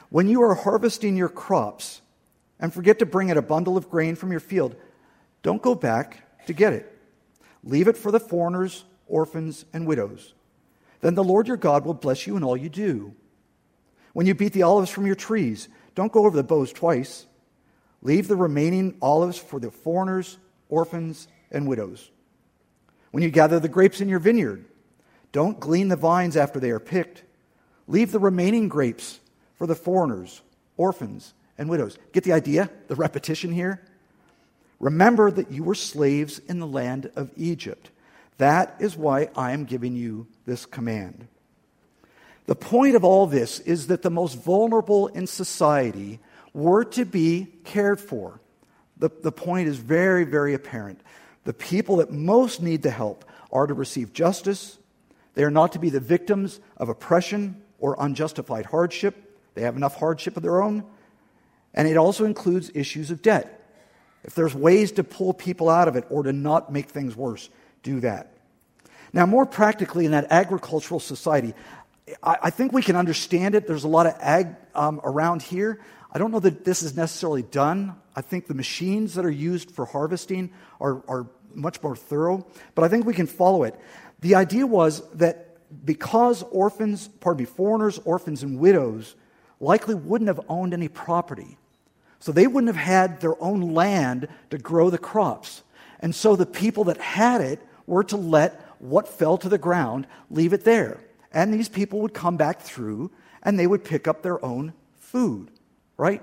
When 0.09 0.29
you 0.29 0.41
are 0.41 0.55
harvesting 0.55 1.17
your 1.17 1.29
crops 1.29 2.01
and 2.59 2.73
forget 2.73 2.99
to 2.99 3.05
bring 3.05 3.29
in 3.29 3.37
a 3.37 3.41
bundle 3.41 3.75
of 3.75 3.89
grain 3.89 4.15
from 4.15 4.31
your 4.31 4.39
field, 4.39 4.75
don't 5.43 5.61
go 5.61 5.75
back 5.75 6.45
to 6.47 6.53
get 6.53 6.71
it. 6.73 6.97
Leave 7.63 7.89
it 7.89 7.97
for 7.97 8.09
the 8.09 8.19
foreigners, 8.19 8.85
orphans, 9.05 9.65
and 9.73 9.85
widows. 9.85 10.33
Then 11.01 11.15
the 11.15 11.23
Lord 11.23 11.47
your 11.47 11.57
God 11.57 11.85
will 11.85 11.93
bless 11.93 12.25
you 12.25 12.37
in 12.37 12.43
all 12.43 12.55
you 12.55 12.69
do. 12.69 13.13
When 14.13 14.25
you 14.25 14.33
beat 14.33 14.53
the 14.53 14.63
olives 14.63 14.89
from 14.89 15.05
your 15.05 15.15
trees, 15.15 15.67
don't 15.93 16.11
go 16.11 16.25
over 16.25 16.35
the 16.35 16.43
boughs 16.43 16.71
twice. 16.71 17.25
Leave 18.01 18.27
the 18.27 18.35
remaining 18.35 18.97
olives 19.01 19.37
for 19.37 19.59
the 19.59 19.71
foreigners, 19.71 20.37
orphans, 20.69 21.27
and 21.51 21.67
widows. 21.67 22.09
When 23.11 23.23
you 23.23 23.29
gather 23.29 23.59
the 23.59 23.69
grapes 23.69 23.99
in 23.99 24.07
your 24.07 24.19
vineyard, 24.19 24.65
don't 25.31 25.59
glean 25.59 25.89
the 25.89 25.95
vines 25.95 26.37
after 26.37 26.59
they 26.59 26.71
are 26.71 26.79
picked. 26.79 27.23
Leave 27.87 28.11
the 28.11 28.19
remaining 28.19 28.67
grapes 28.67 29.19
for 29.55 29.67
the 29.67 29.75
foreigners, 29.75 30.41
orphans, 30.75 31.33
and 31.57 31.69
widows. 31.69 31.97
Get 32.11 32.23
the 32.23 32.33
idea? 32.33 32.69
The 32.87 32.95
repetition 32.95 33.51
here? 33.51 33.81
Remember 34.79 35.31
that 35.31 35.51
you 35.51 35.63
were 35.63 35.75
slaves 35.75 36.39
in 36.39 36.59
the 36.59 36.67
land 36.67 37.11
of 37.15 37.31
Egypt. 37.35 37.89
That 38.37 38.75
is 38.79 38.95
why 38.95 39.29
I 39.35 39.53
am 39.53 39.65
giving 39.65 39.95
you 39.95 40.27
this 40.45 40.65
command. 40.65 41.27
The 42.45 42.55
point 42.55 42.95
of 42.95 43.03
all 43.03 43.25
this 43.25 43.59
is 43.61 43.87
that 43.87 44.03
the 44.03 44.11
most 44.11 44.35
vulnerable 44.35 45.07
in 45.07 45.25
society 45.25 46.19
were 46.53 46.85
to 46.85 47.05
be 47.05 47.47
cared 47.63 47.99
for 47.99 48.39
the, 48.99 49.09
the 49.21 49.31
point 49.31 49.67
is 49.67 49.77
very, 49.77 50.23
very 50.23 50.53
apparent. 50.53 51.01
The 51.43 51.53
people 51.53 51.97
that 51.97 52.11
most 52.11 52.61
need 52.61 52.81
the 52.81 52.91
help 52.91 53.25
are 53.51 53.67
to 53.67 53.73
receive 53.73 54.13
justice. 54.13 54.77
They 55.33 55.43
are 55.43 55.51
not 55.51 55.73
to 55.73 55.79
be 55.79 55.89
the 55.89 55.99
victims 55.99 56.59
of 56.77 56.89
oppression 56.89 57.61
or 57.79 57.95
unjustified 57.99 58.65
hardship. 58.65 59.15
They 59.53 59.61
have 59.61 59.75
enough 59.75 59.95
hardship 59.95 60.37
of 60.37 60.43
their 60.43 60.61
own. 60.61 60.83
And 61.73 61.87
it 61.87 61.97
also 61.97 62.25
includes 62.25 62.71
issues 62.73 63.11
of 63.11 63.21
debt. 63.21 63.53
If 64.23 64.35
there's 64.35 64.55
ways 64.55 64.91
to 64.93 65.03
pull 65.03 65.33
people 65.33 65.69
out 65.69 65.87
of 65.87 65.95
it 65.95 66.05
or 66.09 66.23
to 66.23 66.33
not 66.33 66.71
make 66.71 66.89
things 66.89 67.15
worse, 67.15 67.49
do 67.83 67.99
that. 68.01 68.33
Now, 69.13 69.25
more 69.25 69.45
practically, 69.45 70.05
in 70.05 70.11
that 70.11 70.27
agricultural 70.29 70.99
society, 70.99 71.53
I, 72.21 72.37
I 72.43 72.49
think 72.49 72.73
we 72.73 72.81
can 72.81 72.95
understand 72.95 73.55
it. 73.55 73.67
There's 73.67 73.83
a 73.83 73.87
lot 73.87 74.05
of 74.05 74.15
ag 74.19 74.47
um, 74.75 74.99
around 75.03 75.41
here. 75.41 75.79
I 76.11 76.19
don't 76.19 76.31
know 76.31 76.39
that 76.39 76.65
this 76.65 76.83
is 76.83 76.95
necessarily 76.95 77.43
done. 77.43 77.95
I 78.15 78.21
think 78.21 78.47
the 78.47 78.53
machines 78.53 79.15
that 79.15 79.25
are 79.25 79.31
used 79.31 79.71
for 79.71 79.85
harvesting 79.85 80.51
are, 80.81 81.03
are 81.07 81.27
much 81.53 81.81
more 81.81 81.95
thorough, 81.95 82.45
but 82.75 82.83
I 82.83 82.87
think 82.87 83.05
we 83.05 83.13
can 83.13 83.27
follow 83.27 83.63
it. 83.63 83.75
The 84.19 84.35
idea 84.35 84.65
was 84.65 85.07
that 85.11 85.46
because 85.85 86.43
orphans, 86.43 87.09
pardon 87.19 87.43
me, 87.43 87.45
foreigners, 87.45 87.99
orphans, 87.99 88.43
and 88.43 88.59
widows 88.59 89.15
likely 89.59 89.95
wouldn't 89.95 90.27
have 90.27 90.39
owned 90.49 90.73
any 90.73 90.87
property, 90.87 91.57
so 92.19 92.31
they 92.31 92.47
wouldn't 92.47 92.73
have 92.73 92.83
had 92.83 93.21
their 93.21 93.41
own 93.41 93.73
land 93.73 94.27
to 94.49 94.57
grow 94.57 94.89
the 94.89 94.97
crops. 94.97 95.63
And 95.99 96.13
so 96.13 96.35
the 96.35 96.45
people 96.45 96.85
that 96.85 96.97
had 96.97 97.41
it 97.41 97.61
were 97.85 98.03
to 98.05 98.17
let 98.17 98.61
what 98.79 99.07
fell 99.07 99.37
to 99.39 99.49
the 99.49 99.57
ground 99.57 100.07
leave 100.29 100.53
it 100.53 100.63
there. 100.63 100.99
And 101.31 101.53
these 101.53 101.69
people 101.69 102.01
would 102.01 102.13
come 102.13 102.37
back 102.37 102.61
through 102.61 103.11
and 103.43 103.57
they 103.57 103.67
would 103.67 103.83
pick 103.83 104.07
up 104.07 104.21
their 104.21 104.43
own 104.43 104.73
food, 104.99 105.51
right? 105.97 106.21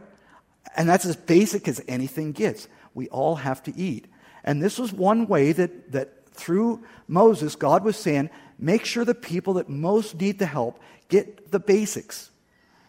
And 0.77 0.89
that's 0.89 1.05
as 1.05 1.17
basic 1.17 1.69
as 1.69 1.83
anything 1.89 2.33
gets. 2.33 2.69
We 2.95 3.09
all 3.09 3.37
have 3.37 3.63
to 3.65 3.77
eat. 3.77 4.07
And 4.45 4.63
this 4.63 4.79
was 4.79 4.93
one 4.93 5.27
way 5.27 5.53
that, 5.53 5.93
that 5.93 6.29
through 6.29 6.83
Moses, 7.09 7.57
God 7.57 7.85
was 7.85 7.97
saying, 7.97 8.31
make 8.59 8.85
sure 8.85 9.05
the 9.05 9.15
people 9.15 9.55
that 9.55 9.69
most 9.69 10.21
need 10.21 10.39
the 10.39 10.47
help 10.47 10.81
get 11.09 11.51
the 11.51 11.61
basics. 11.61 12.31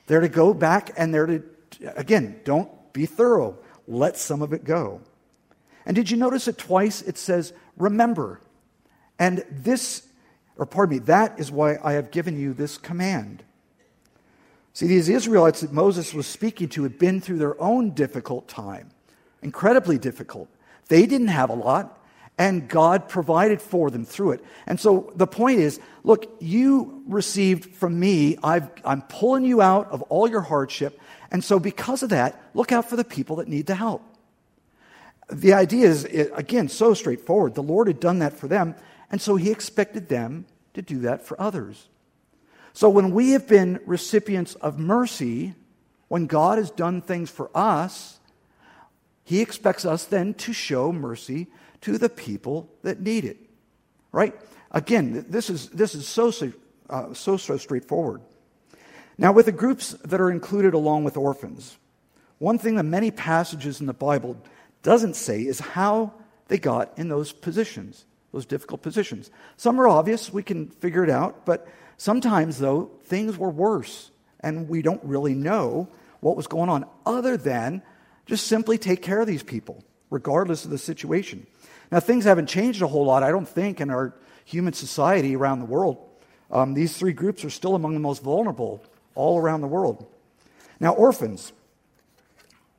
They're 0.07 0.22
to 0.22 0.29
go 0.29 0.53
back 0.53 0.91
and 0.98 1.13
they're 1.13 1.25
to, 1.25 1.43
again, 1.95 2.39
don't 2.43 2.69
be 2.93 3.05
thorough. 3.05 3.57
Let 3.88 4.17
some 4.17 4.41
of 4.41 4.53
it 4.53 4.63
go. 4.63 5.01
And 5.86 5.95
did 5.95 6.10
you 6.10 6.17
notice 6.17 6.48
it 6.48 6.57
twice? 6.57 7.01
It 7.01 7.17
says, 7.17 7.53
remember. 7.77 8.41
And 9.19 9.43
this, 9.50 10.07
or 10.57 10.65
pardon 10.65 10.98
me, 10.98 11.00
that 11.05 11.39
is 11.39 11.51
why 11.51 11.77
I 11.84 11.93
have 11.93 12.12
given 12.12 12.39
you 12.39 12.53
this 12.53 12.77
command. 12.77 13.43
See, 14.74 14.88
these 14.88 15.07
Israelites 15.07 15.62
that 15.62 15.72
Moses 15.72 16.13
was 16.13 16.27
speaking 16.27 16.67
to 16.69 16.84
had 16.84 17.00
been 17.00 17.22
through 17.22 17.38
their 17.38 17.60
own 17.62 17.91
difficult 17.91 18.48
time, 18.48 18.89
incredibly 19.41 19.98
difficult. 19.98 20.50
They 20.89 21.05
didn't 21.05 21.29
have 21.29 21.50
a 21.50 21.55
lot, 21.55 22.03
and 22.38 22.68
God 22.68 23.08
provided 23.08 23.62
for 23.62 23.89
them 23.89 24.06
through 24.06 24.34
it. 24.34 24.46
And 24.68 24.80
so 24.80 25.12
the 25.15 25.27
point 25.27 25.60
is 25.60 25.80
look, 26.04 26.36
you 26.39 27.04
received 27.08 27.75
from 27.75 28.00
me, 28.00 28.38
i 28.44 28.62
am 28.84 29.01
pulling 29.04 29.46
you 29.46 29.62
out 29.62 29.89
of 29.92 30.01
all 30.04 30.27
your 30.27 30.42
hardship. 30.42 31.00
And 31.32 31.44
so, 31.44 31.60
because 31.60 32.04
of 32.04 32.10
that, 32.10 32.42
look 32.54 32.72
out 32.72 32.89
for 32.89 32.96
the 32.96 33.04
people 33.04 33.38
that 33.38 33.48
need 33.48 33.65
the 33.65 33.75
help. 33.75 34.04
The 35.30 35.54
idea 35.54 35.88
is, 35.88 36.06
again, 36.06 36.70
so 36.70 36.94
straightforward. 36.94 37.56
The 37.56 37.63
Lord 37.63 37.88
had 37.88 38.00
done 38.00 38.20
that 38.20 38.34
for 38.34 38.48
them, 38.48 38.75
and 39.12 39.20
so 39.20 39.36
He 39.36 39.50
expected 39.51 40.08
them 40.08 40.46
to 40.75 40.82
do 40.82 41.00
that 41.00 41.25
for 41.25 41.39
others. 41.42 41.89
So, 42.74 42.89
when 42.89 43.12
we 43.12 43.32
have 43.32 43.48
been 43.48 43.80
recipients 43.86 44.54
of 44.56 44.77
mercy, 44.77 45.56
when 46.10 46.27
God 46.27 46.60
has 46.60 46.70
done 46.70 47.01
things 47.01 47.32
for 47.32 47.50
us, 47.56 48.20
He 49.24 49.42
expects 49.42 49.84
us 49.84 50.06
then 50.06 50.36
to 50.36 50.54
show 50.54 50.92
mercy 50.92 51.48
to 51.86 51.98
the 51.98 52.10
people 52.10 52.70
that 52.82 53.00
need 53.00 53.25
it. 53.25 53.38
Right? 54.12 54.34
Again, 54.72 55.25
this 55.30 55.50
is, 55.50 55.70
this 55.70 55.94
is 55.94 56.08
so, 56.08 56.32
uh, 56.89 57.13
so, 57.13 57.38
so 57.38 57.58
straightforward. 57.58 58.22
Now, 59.18 59.32
with 59.32 59.46
the 59.46 59.51
groups 59.51 59.92
that 60.04 60.20
are 60.20 60.32
included 60.32 60.74
along 60.74 61.04
with 61.04 61.15
orphans, 61.15 61.77
one 62.39 62.58
thing 62.58 62.75
that 62.75 62.84
many 62.84 63.12
passages 63.12 63.80
in 63.80 63.86
the 63.86 63.94
Bible 63.94 64.36
doesn't 64.82 65.15
say 65.15 65.42
is 65.42 65.60
how 65.60 66.13
they 66.48 66.58
got 66.58 66.92
in 66.98 67.08
those 67.08 67.32
positions, 67.32 68.06
those 68.34 68.46
difficult 68.46 68.82
positions. 68.82 69.30
Some 69.56 69.80
are 69.80 69.88
obvious, 69.88 70.34
we 70.34 70.44
can 70.44 70.68
figure 70.68 71.04
it 71.04 71.10
out, 71.10 71.46
but 71.46 71.68
sometimes, 71.98 72.58
though, 72.58 72.92
things 73.04 73.38
were 73.38 73.50
worse, 73.50 74.12
and 74.39 74.68
we 74.68 74.82
don't 74.82 75.04
really 75.04 75.36
know 75.36 75.88
what 76.20 76.36
was 76.36 76.48
going 76.48 76.70
on, 76.70 76.86
other 77.06 77.38
than 77.38 77.84
just 78.25 78.48
simply 78.48 78.77
take 78.77 79.01
care 79.01 79.22
of 79.22 79.27
these 79.27 79.44
people, 79.44 79.84
regardless 80.10 80.65
of 80.65 80.72
the 80.72 80.77
situation. 80.77 81.46
Now, 81.92 82.00
things 82.00 82.25
haven't 82.25 82.48
changed 82.48 82.82
a 82.82 82.88
whole 82.88 83.06
lot, 83.06 83.24
I 83.24 83.32
don't 83.32 83.48
think, 83.48 83.80
in 83.80 83.89
our 83.89 84.13
human 84.44 84.74
society 84.74 85.36
around 85.36 85.60
the 85.60 85.65
world. 85.65 85.98
Um, 86.51 86.74
these 86.74 86.96
three 86.98 87.13
groups 87.13 87.44
are 87.44 87.50
still 87.50 87.75
among 87.75 87.94
the 87.94 88.00
most 88.00 88.22
vulnerable 88.22 88.84
all 89.15 89.39
around 89.39 89.62
the 89.62 89.68
world. 89.68 90.06
Now, 90.80 90.94
orphans, 90.94 91.54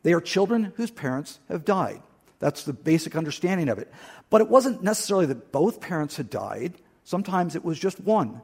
they 0.03 0.13
are 0.13 0.21
children 0.21 0.73
whose 0.77 0.91
parents 0.91 1.41
have 1.49 1.65
died. 1.65 2.03
That's 2.39 2.65
the 2.65 2.73
basic 2.73 3.17
understanding 3.17 3.69
of 3.69 3.79
it. 3.79 3.93
But 4.31 4.41
it 4.41 4.49
wasn't 4.49 4.83
necessarily 4.83 5.27
that 5.27 5.53
both 5.53 5.81
parents 5.81 6.17
had 6.17 6.31
died, 6.31 6.75
sometimes 7.05 7.57
it 7.57 7.65
was 7.65 7.79
just 7.79 8.01
one. 8.01 8.41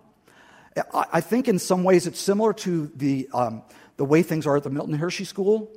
I 0.95 1.21
think 1.21 1.49
in 1.49 1.59
some 1.59 1.85
ways 1.85 2.07
it's 2.07 2.19
similar 2.19 2.55
to 2.55 2.91
the, 2.97 3.29
um, 3.35 3.63
the 3.99 4.07
way 4.07 4.23
things 4.23 4.47
are 4.47 4.57
at 4.57 4.63
the 4.63 4.71
Milton 4.71 4.95
Hershey 4.95 5.25
School, 5.25 5.71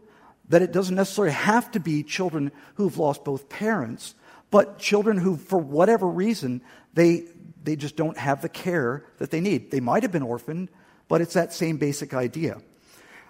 that 0.48 0.62
it 0.62 0.72
doesn't 0.72 0.96
necessarily 0.96 1.34
have 1.34 1.70
to 1.72 1.80
be 1.80 2.02
children 2.02 2.52
who've 2.76 2.98
lost 2.98 3.26
both 3.26 3.50
parents, 3.50 4.16
but 4.52 4.80
children 4.80 5.18
who, 5.18 5.38
for 5.38 5.58
whatever 5.58 6.08
reason, 6.08 6.62
they, 6.94 7.26
they 7.64 7.76
just 7.76 7.96
don't 7.96 8.18
have 8.18 8.42
the 8.42 8.50
care 8.50 9.06
that 9.18 9.32
they 9.32 9.42
need. 9.42 9.72
They 9.72 9.80
might 9.80 10.04
have 10.04 10.12
been 10.12 10.22
orphaned, 10.24 10.70
but 11.08 11.22
it's 11.22 11.34
that 11.34 11.54
same 11.54 11.78
basic 11.78 12.14
idea. 12.14 12.62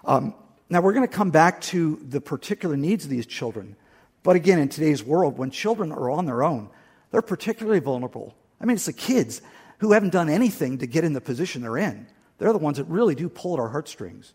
Um, 0.04 0.34
now, 0.68 0.80
we're 0.80 0.92
going 0.92 1.06
to 1.06 1.14
come 1.14 1.30
back 1.30 1.60
to 1.62 2.00
the 2.08 2.20
particular 2.20 2.76
needs 2.76 3.04
of 3.04 3.10
these 3.10 3.26
children. 3.26 3.76
But 4.22 4.34
again, 4.34 4.58
in 4.58 4.68
today's 4.68 5.04
world, 5.04 5.38
when 5.38 5.50
children 5.50 5.92
are 5.92 6.10
on 6.10 6.26
their 6.26 6.42
own, 6.42 6.68
they're 7.10 7.22
particularly 7.22 7.78
vulnerable. 7.78 8.34
I 8.60 8.64
mean, 8.64 8.74
it's 8.74 8.86
the 8.86 8.92
kids 8.92 9.40
who 9.78 9.92
haven't 9.92 10.10
done 10.10 10.28
anything 10.28 10.78
to 10.78 10.86
get 10.86 11.04
in 11.04 11.12
the 11.12 11.20
position 11.20 11.62
they're 11.62 11.76
in. 11.76 12.08
They're 12.38 12.52
the 12.52 12.58
ones 12.58 12.78
that 12.78 12.84
really 12.84 13.14
do 13.14 13.28
pull 13.28 13.54
at 13.54 13.60
our 13.60 13.68
heartstrings. 13.68 14.32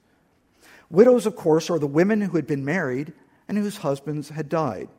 Widows, 0.90 1.26
of 1.26 1.36
course, 1.36 1.70
are 1.70 1.80
the 1.80 1.88
women 1.88 2.22
who 2.22 2.38
had 2.38 2.48
been 2.48 2.66
married 2.66 3.14
and 3.48 3.58
whose 3.58 3.78
husbands 3.78 4.30
had 4.30 4.50
died. 4.50 4.90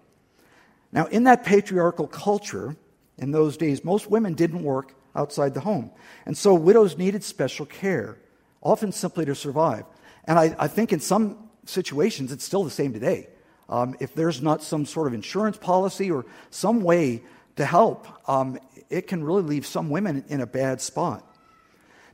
Now, 0.92 1.06
in 1.06 1.24
that 1.24 1.44
patriarchal 1.44 2.06
culture, 2.06 2.76
in 3.18 3.30
those 3.30 3.56
days, 3.56 3.84
most 3.84 4.10
women 4.10 4.34
didn't 4.34 4.62
work 4.62 4.94
outside 5.14 5.54
the 5.54 5.60
home. 5.60 5.90
And 6.26 6.36
so 6.36 6.54
widows 6.54 6.96
needed 6.96 7.24
special 7.24 7.66
care 7.66 8.18
often 8.62 8.92
simply 8.92 9.24
to 9.24 9.34
survive. 9.34 9.84
And 10.24 10.38
I, 10.38 10.54
I 10.58 10.68
think 10.68 10.92
in 10.92 11.00
some 11.00 11.50
situations 11.64 12.32
it's 12.32 12.44
still 12.44 12.64
the 12.64 12.70
same 12.70 12.92
today. 12.92 13.28
Um, 13.68 13.96
if 14.00 14.14
there's 14.14 14.42
not 14.42 14.62
some 14.62 14.84
sort 14.84 15.06
of 15.06 15.14
insurance 15.14 15.56
policy 15.56 16.10
or 16.10 16.26
some 16.50 16.82
way 16.82 17.22
to 17.56 17.64
help, 17.64 18.06
um, 18.28 18.58
it 18.90 19.06
can 19.06 19.24
really 19.24 19.42
leave 19.42 19.66
some 19.66 19.90
women 19.90 20.24
in 20.28 20.40
a 20.40 20.46
bad 20.46 20.80
spot. 20.80 21.26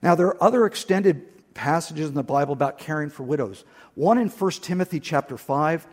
Now, 0.03 0.15
there 0.15 0.29
are 0.29 0.43
other 0.43 0.67
extended 0.67 1.55
passages 1.55 2.09
in 2.09 2.15
the 2.15 2.23
Bible 2.23 2.53
about 2.53 2.79
caring 2.79 3.11
for 3.11 3.25
widows. 3.25 3.65
One 3.95 4.19
in 4.19 4.29
1 4.29 4.51
Timothy 4.53 5.01
chapter 5.01 5.37
5, 5.37 5.87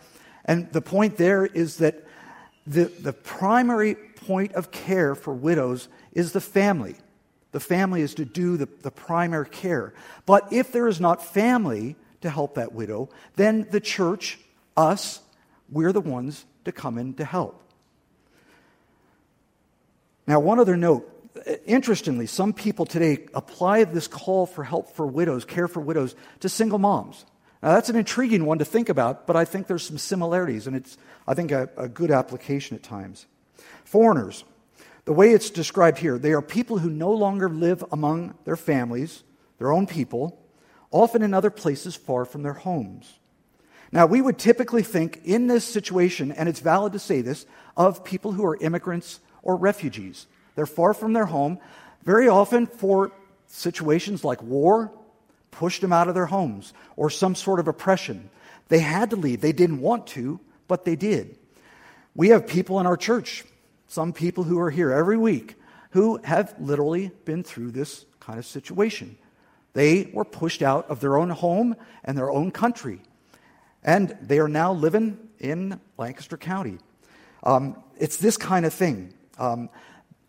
and 0.45 0.71
the 0.71 0.81
point 0.81 1.17
there 1.17 1.45
is 1.45 1.77
that 1.77 2.04
the, 2.67 2.86
the 2.86 3.13
primary 3.13 3.95
point 3.95 4.53
of 4.53 4.72
care 4.72 5.15
for 5.15 5.34
widows 5.34 5.88
is 6.13 6.31
the 6.31 6.41
family. 6.41 6.95
The 7.51 7.60
family 7.60 8.01
is 8.01 8.15
to 8.15 8.25
do 8.25 8.57
the, 8.57 8.67
the 8.81 8.91
primary 8.91 9.48
care. 9.48 9.93
But 10.25 10.51
if 10.51 10.72
there 10.72 10.88
is 10.88 11.00
not 11.00 11.24
family 11.24 11.95
to 12.22 12.29
help 12.29 12.55
that 12.55 12.74
widow, 12.74 13.10
then 13.36 13.67
the 13.69 13.79
church, 13.79 14.39
us, 14.75 15.22
we're 15.69 15.93
the 15.93 16.01
ones 16.01 16.45
to 16.65 16.72
come 16.72 16.98
in 16.98 17.13
to 17.15 17.25
help. 17.25 17.62
Now, 20.27 20.39
one 20.39 20.60
other 20.60 20.75
note. 20.75 21.12
Interestingly, 21.65 22.25
some 22.25 22.53
people 22.53 22.86
today 22.86 23.27
apply 23.34 23.84
this 23.84 24.07
call 24.07 24.48
for 24.48 24.63
help 24.63 24.95
for 24.95 25.05
widows, 25.05 25.45
care 25.45 25.67
for 25.67 25.81
widows, 25.81 26.15
to 26.39 26.50
single 26.50 26.79
moms. 26.79 27.25
Now, 27.63 27.74
that's 27.74 27.89
an 27.89 27.95
intriguing 27.95 28.45
one 28.45 28.59
to 28.59 28.65
think 28.65 28.89
about, 28.89 29.25
but 29.25 29.35
I 29.35 29.45
think 29.45 29.67
there's 29.67 29.83
some 29.83 29.97
similarities, 29.97 30.67
and 30.67 30.75
it's, 30.75 30.97
I 31.27 31.33
think, 31.33 31.51
a, 31.51 31.69
a 31.77 31.88
good 31.88 32.12
application 32.12 32.75
at 32.75 32.83
times. 32.83 33.25
Foreigners. 33.83 34.43
The 35.05 35.13
way 35.13 35.31
it's 35.31 35.50
described 35.50 36.00
here, 36.00 36.17
they 36.17 36.33
are 36.33 36.41
people 36.41 36.79
who 36.79 36.89
no 36.89 37.12
longer 37.12 37.50
live 37.50 37.83
among 37.91 38.35
their 38.43 38.55
families, 38.55 39.24
their 39.59 39.71
own 39.71 39.88
people, 39.88 40.39
often 40.91 41.21
in 41.21 41.33
other 41.33 41.50
places 41.50 41.95
far 41.95 42.25
from 42.25 42.43
their 42.43 42.53
homes. 42.53 43.19
Now, 43.91 44.05
we 44.05 44.21
would 44.21 44.38
typically 44.38 44.83
think 44.83 45.21
in 45.24 45.47
this 45.47 45.63
situation, 45.63 46.31
and 46.31 46.50
it's 46.50 46.59
valid 46.59 46.93
to 46.93 47.00
say 47.00 47.21
this, 47.21 47.45
of 47.77 48.03
people 48.03 48.31
who 48.31 48.45
are 48.45 48.57
immigrants 48.57 49.19
or 49.41 49.55
refugees. 49.55 50.27
They're 50.55 50.65
far 50.65 50.93
from 50.93 51.13
their 51.13 51.25
home, 51.27 51.59
very 52.03 52.27
often 52.27 52.65
for 52.67 53.12
situations 53.47 54.24
like 54.24 54.41
war, 54.41 54.91
pushed 55.55 55.81
them 55.81 55.93
out 55.93 56.07
of 56.07 56.13
their 56.13 56.27
homes, 56.27 56.74
or 56.95 57.09
some 57.09 57.33
sort 57.35 57.59
of 57.59 57.67
oppression. 57.67 58.29
They 58.67 58.79
had 58.79 59.09
to 59.09 59.15
leave. 59.15 59.41
They 59.41 59.53
didn't 59.53 59.79
want 59.79 60.07
to, 60.07 60.39
but 60.67 60.85
they 60.85 60.95
did. 60.95 61.38
We 62.15 62.29
have 62.29 62.47
people 62.47 62.79
in 62.79 62.85
our 62.85 62.97
church, 62.97 63.43
some 63.88 64.13
people 64.13 64.43
who 64.43 64.59
are 64.59 64.69
here 64.69 64.91
every 64.91 65.17
week, 65.17 65.55
who 65.91 66.19
have 66.24 66.53
literally 66.59 67.12
been 67.25 67.43
through 67.43 67.71
this 67.71 68.05
kind 68.19 68.38
of 68.38 68.45
situation. 68.45 69.17
They 69.74 70.09
were 70.13 70.25
pushed 70.25 70.62
out 70.62 70.89
of 70.89 71.00
their 71.00 71.17
own 71.17 71.29
home 71.29 71.75
and 72.03 72.17
their 72.17 72.31
own 72.31 72.51
country, 72.51 73.01
and 73.83 74.17
they 74.21 74.39
are 74.39 74.47
now 74.47 74.74
living 74.74 75.17
in 75.39 75.79
Lancaster 75.97 76.38
County. 76.38 76.79
Um, 77.43 77.75
it's 77.97 78.17
this 78.17 78.38
kind 78.38 78.65
of 78.65 78.74
thing. 78.74 79.13
Um, 79.38 79.69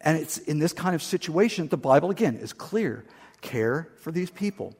and 0.00 0.18
it's 0.18 0.38
in 0.38 0.58
this 0.58 0.72
kind 0.72 0.94
of 0.94 1.02
situation 1.02 1.68
the 1.68 1.76
Bible, 1.76 2.10
again, 2.10 2.36
is 2.36 2.52
clear. 2.52 3.04
Care 3.40 3.88
for 3.98 4.12
these 4.12 4.30
people. 4.30 4.74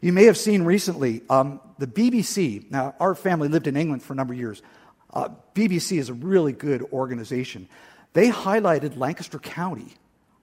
You 0.00 0.12
may 0.12 0.24
have 0.24 0.38
seen 0.38 0.62
recently 0.62 1.22
um, 1.28 1.60
the 1.78 1.86
BBC. 1.86 2.70
Now, 2.70 2.94
our 2.98 3.14
family 3.14 3.48
lived 3.48 3.66
in 3.66 3.76
England 3.76 4.02
for 4.02 4.14
a 4.14 4.16
number 4.16 4.32
of 4.32 4.38
years. 4.38 4.62
Uh, 5.12 5.28
BBC 5.54 5.98
is 5.98 6.08
a 6.08 6.14
really 6.14 6.52
good 6.52 6.82
organization. 6.92 7.68
They 8.14 8.30
highlighted 8.30 8.96
Lancaster 8.96 9.38
County. 9.38 9.94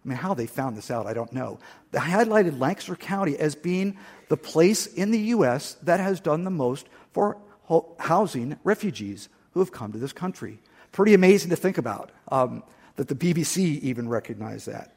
I 0.06 0.10
mean, 0.10 0.18
how 0.18 0.34
they 0.34 0.46
found 0.46 0.78
this 0.78 0.92
out, 0.92 1.08
I 1.08 1.14
don't 1.14 1.34
know. 1.34 1.60
They 1.92 2.00
highlighted 2.00 2.60
Lancaster 2.60 2.96
County 2.96 3.38
as 3.38 3.56
being 3.56 3.98
the 4.30 4.38
place 4.38 4.86
in 4.86 5.12
the 5.12 5.20
U.S. 5.20 5.76
that 5.84 6.00
has 6.00 6.20
done 6.20 6.44
the 6.44 6.52
most 6.52 6.88
for 7.12 7.38
ho- 7.64 7.96
housing 8.00 8.58
refugees 8.64 9.28
who 9.54 9.60
have 9.60 9.72
come 9.72 9.92
to 9.92 9.98
this 9.98 10.14
country. 10.14 10.60
Pretty 10.92 11.14
amazing 11.14 11.50
to 11.50 11.56
think 11.56 11.78
about 11.78 12.12
um, 12.30 12.64
that 12.96 13.08
the 13.08 13.16
BBC 13.16 13.80
even 13.82 14.08
recognized 14.08 14.68
that. 14.68 14.94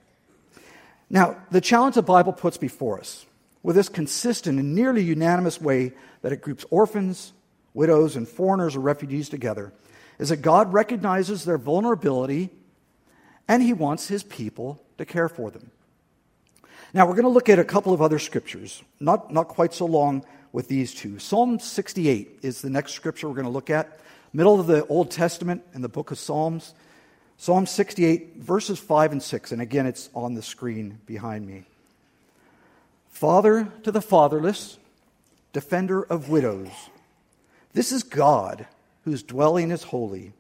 Now, 1.09 1.39
the 1.51 1.61
challenge 1.61 1.97
the 1.97 2.03
Bible 2.03 2.33
puts 2.33 2.57
before 2.57 3.01
us 3.01 3.27
with 3.63 3.77
this 3.77 3.89
consistent 3.89 4.59
and 4.59 4.75
nearly 4.75 5.03
unanimous 5.03 5.61
way 5.61 5.93
that 6.23 6.33
it 6.33 6.41
groups 6.41 6.65
orphans, 6.71 7.33
widows, 7.75 8.17
and 8.17 8.29
foreigners 8.29 8.77
or 8.77 8.81
refugees 8.81 9.29
together 9.29 9.73
is 10.19 10.29
that 10.29 10.43
God 10.43 10.73
recognizes 10.73 11.45
their 11.45 11.59
vulnerability 11.59 12.51
and 13.49 13.63
he 13.63 13.73
wants 13.73 14.09
his 14.09 14.23
people 14.23 14.83
to 14.99 15.05
care 15.05 15.29
for 15.29 15.51
them. 15.51 15.71
Now, 16.93 17.07
we're 17.07 17.15
going 17.15 17.25
to 17.25 17.31
look 17.31 17.49
at 17.49 17.59
a 17.59 17.65
couple 17.65 17.93
of 17.93 18.03
other 18.03 18.19
scriptures, 18.19 18.83
not, 18.99 19.33
not 19.33 19.49
quite 19.49 19.73
so 19.73 19.87
long 19.87 20.25
with 20.53 20.69
these 20.69 20.95
two. 20.95 21.19
Psalm 21.19 21.59
68 21.59 22.41
is 22.43 22.63
the 22.63 22.71
next 22.71 22.93
scripture 22.93 23.29
we're 23.29 23.35
going 23.35 23.45
to 23.45 23.51
look 23.51 23.71
at, 23.71 24.01
middle 24.33 24.59
of 24.59 24.67
the 24.67 24.85
Old 24.87 25.11
Testament 25.11 25.63
in 25.73 25.83
the 25.83 25.89
book 25.89 26.11
of 26.11 26.19
Psalms. 26.19 26.75
Psalm 27.37 27.65
68, 27.65 28.37
verses 28.37 28.79
5 28.79 29.13
and 29.13 29.23
6, 29.23 29.53
and 29.53 29.63
again, 29.63 29.87
it's 29.87 30.11
on 30.15 30.35
the 30.35 30.43
screen 30.43 31.01
behind 31.07 31.47
me. 31.47 31.65
Father 33.11 33.69
to 33.83 33.93
the 33.93 34.01
fatherless, 34.01 34.79
defender 35.53 36.03
of 36.03 36.29
widows. 36.31 36.71
This 37.75 37.93
is 37.93 38.03
God 38.03 38.67
whose 39.05 39.23
dwelling 39.23 39.71
is 39.71 39.83
holy. 39.85 40.33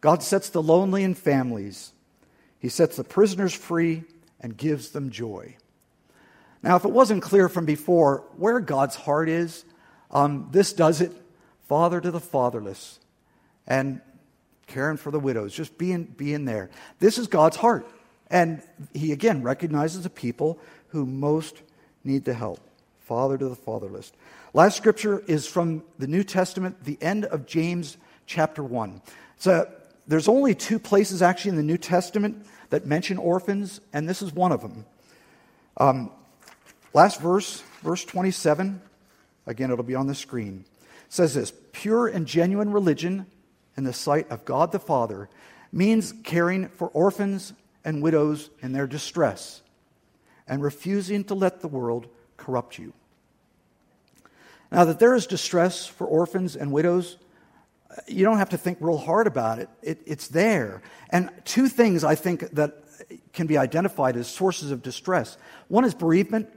God 0.00 0.22
sets 0.22 0.48
the 0.48 0.62
lonely 0.62 1.04
in 1.04 1.14
families. 1.14 1.92
He 2.58 2.68
sets 2.68 2.96
the 2.96 3.04
prisoners 3.04 3.52
free 3.52 4.04
and 4.40 4.56
gives 4.56 4.90
them 4.90 5.10
joy. 5.10 5.56
Now, 6.62 6.76
if 6.76 6.84
it 6.84 6.90
wasn't 6.90 7.22
clear 7.22 7.48
from 7.48 7.66
before 7.66 8.24
where 8.36 8.60
God's 8.60 8.96
heart 8.96 9.28
is, 9.28 9.64
um, 10.10 10.48
this 10.50 10.72
does 10.72 11.00
it. 11.00 11.12
Father 11.68 12.00
to 12.00 12.10
the 12.10 12.20
fatherless 12.20 12.98
and 13.66 14.00
caring 14.66 14.96
for 14.96 15.10
the 15.10 15.20
widows, 15.20 15.52
just 15.52 15.76
being, 15.76 16.04
being 16.04 16.46
there. 16.46 16.70
This 16.98 17.18
is 17.18 17.26
God's 17.26 17.56
heart. 17.56 17.86
And 18.30 18.62
he 18.94 19.12
again 19.12 19.42
recognizes 19.42 20.02
the 20.02 20.10
people 20.10 20.58
who 20.88 21.04
most 21.04 21.60
need 22.04 22.24
the 22.24 22.34
help. 22.34 22.60
Father 23.00 23.38
to 23.38 23.48
the 23.48 23.56
fatherless. 23.56 24.12
Last 24.52 24.76
scripture 24.76 25.22
is 25.26 25.46
from 25.46 25.82
the 25.98 26.06
New 26.06 26.22
Testament, 26.22 26.84
the 26.84 26.98
end 27.00 27.24
of 27.24 27.46
James 27.46 27.96
chapter 28.26 28.62
1. 28.62 29.00
So 29.38 29.70
there's 30.06 30.28
only 30.28 30.54
two 30.54 30.78
places 30.78 31.22
actually 31.22 31.50
in 31.50 31.56
the 31.56 31.62
New 31.62 31.78
Testament 31.78 32.46
that 32.70 32.86
mention 32.86 33.16
orphans, 33.16 33.80
and 33.92 34.08
this 34.08 34.20
is 34.20 34.32
one 34.32 34.52
of 34.52 34.60
them. 34.60 34.84
Um, 35.78 36.10
last 36.92 37.20
verse, 37.20 37.62
verse 37.82 38.04
27, 38.04 38.82
again, 39.46 39.70
it'll 39.70 39.84
be 39.84 39.94
on 39.94 40.06
the 40.06 40.14
screen, 40.14 40.66
says 41.08 41.34
this 41.34 41.52
Pure 41.72 42.08
and 42.08 42.26
genuine 42.26 42.72
religion 42.72 43.26
in 43.76 43.84
the 43.84 43.92
sight 43.92 44.30
of 44.30 44.44
God 44.44 44.72
the 44.72 44.78
Father 44.78 45.30
means 45.72 46.12
caring 46.24 46.68
for 46.68 46.88
orphans 46.88 47.54
and 47.84 48.02
widows 48.02 48.50
in 48.60 48.72
their 48.72 48.86
distress 48.86 49.62
and 50.48 50.62
refusing 50.62 51.24
to 51.24 51.34
let 51.34 51.60
the 51.60 51.68
world 51.68 52.08
corrupt 52.36 52.78
you. 52.78 52.92
Now, 54.70 54.84
that 54.84 54.98
there 54.98 55.14
is 55.14 55.26
distress 55.26 55.86
for 55.86 56.06
orphans 56.06 56.56
and 56.56 56.72
widows, 56.72 57.16
uh, 57.90 58.00
you 58.06 58.24
don't 58.24 58.38
have 58.38 58.50
to 58.50 58.58
think 58.58 58.78
real 58.80 58.98
hard 58.98 59.26
about 59.26 59.58
it. 59.58 59.68
it. 59.82 60.00
It's 60.06 60.28
there. 60.28 60.82
And 61.10 61.30
two 61.44 61.68
things 61.68 62.04
I 62.04 62.14
think 62.14 62.50
that 62.50 62.76
can 63.32 63.46
be 63.46 63.56
identified 63.56 64.16
as 64.16 64.28
sources 64.28 64.70
of 64.70 64.82
distress 64.82 65.38
one 65.68 65.84
is 65.84 65.94
bereavement. 65.94 66.48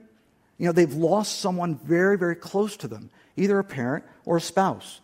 You 0.58 0.68
know, 0.68 0.74
they've 0.74 0.94
lost 0.94 1.40
someone 1.40 1.76
very, 1.76 2.18
very 2.18 2.36
close 2.36 2.78
to 2.78 2.88
them, 2.88 3.10
either 3.36 3.58
a 3.60 3.64
parent 3.64 4.04
or 4.26 4.38
a 4.38 4.42
spouse. 4.42 5.00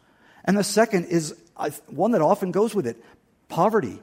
And 0.45 0.57
the 0.57 0.63
second 0.63 1.05
is 1.05 1.35
one 1.87 2.11
that 2.11 2.21
often 2.21 2.51
goes 2.51 2.75
with 2.75 2.85
it 2.85 3.03
poverty. 3.49 3.99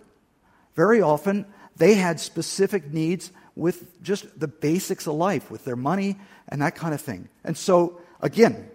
Very 0.75 1.01
often, 1.01 1.47
they 1.77 1.94
had 1.94 2.18
specific 2.18 2.92
needs 2.92 3.31
with 3.57 4.03
just 4.03 4.38
the 4.38 4.49
basics 4.49 5.07
of 5.07 5.14
life, 5.14 5.51
with 5.51 5.64
their 5.64 5.77
money 5.77 6.17
and 6.49 6.61
that 6.62 6.75
kind 6.75 6.95
of 6.95 7.01
thing. 7.01 7.29
And 7.45 7.57
so, 7.57 8.01
again, 8.21 8.69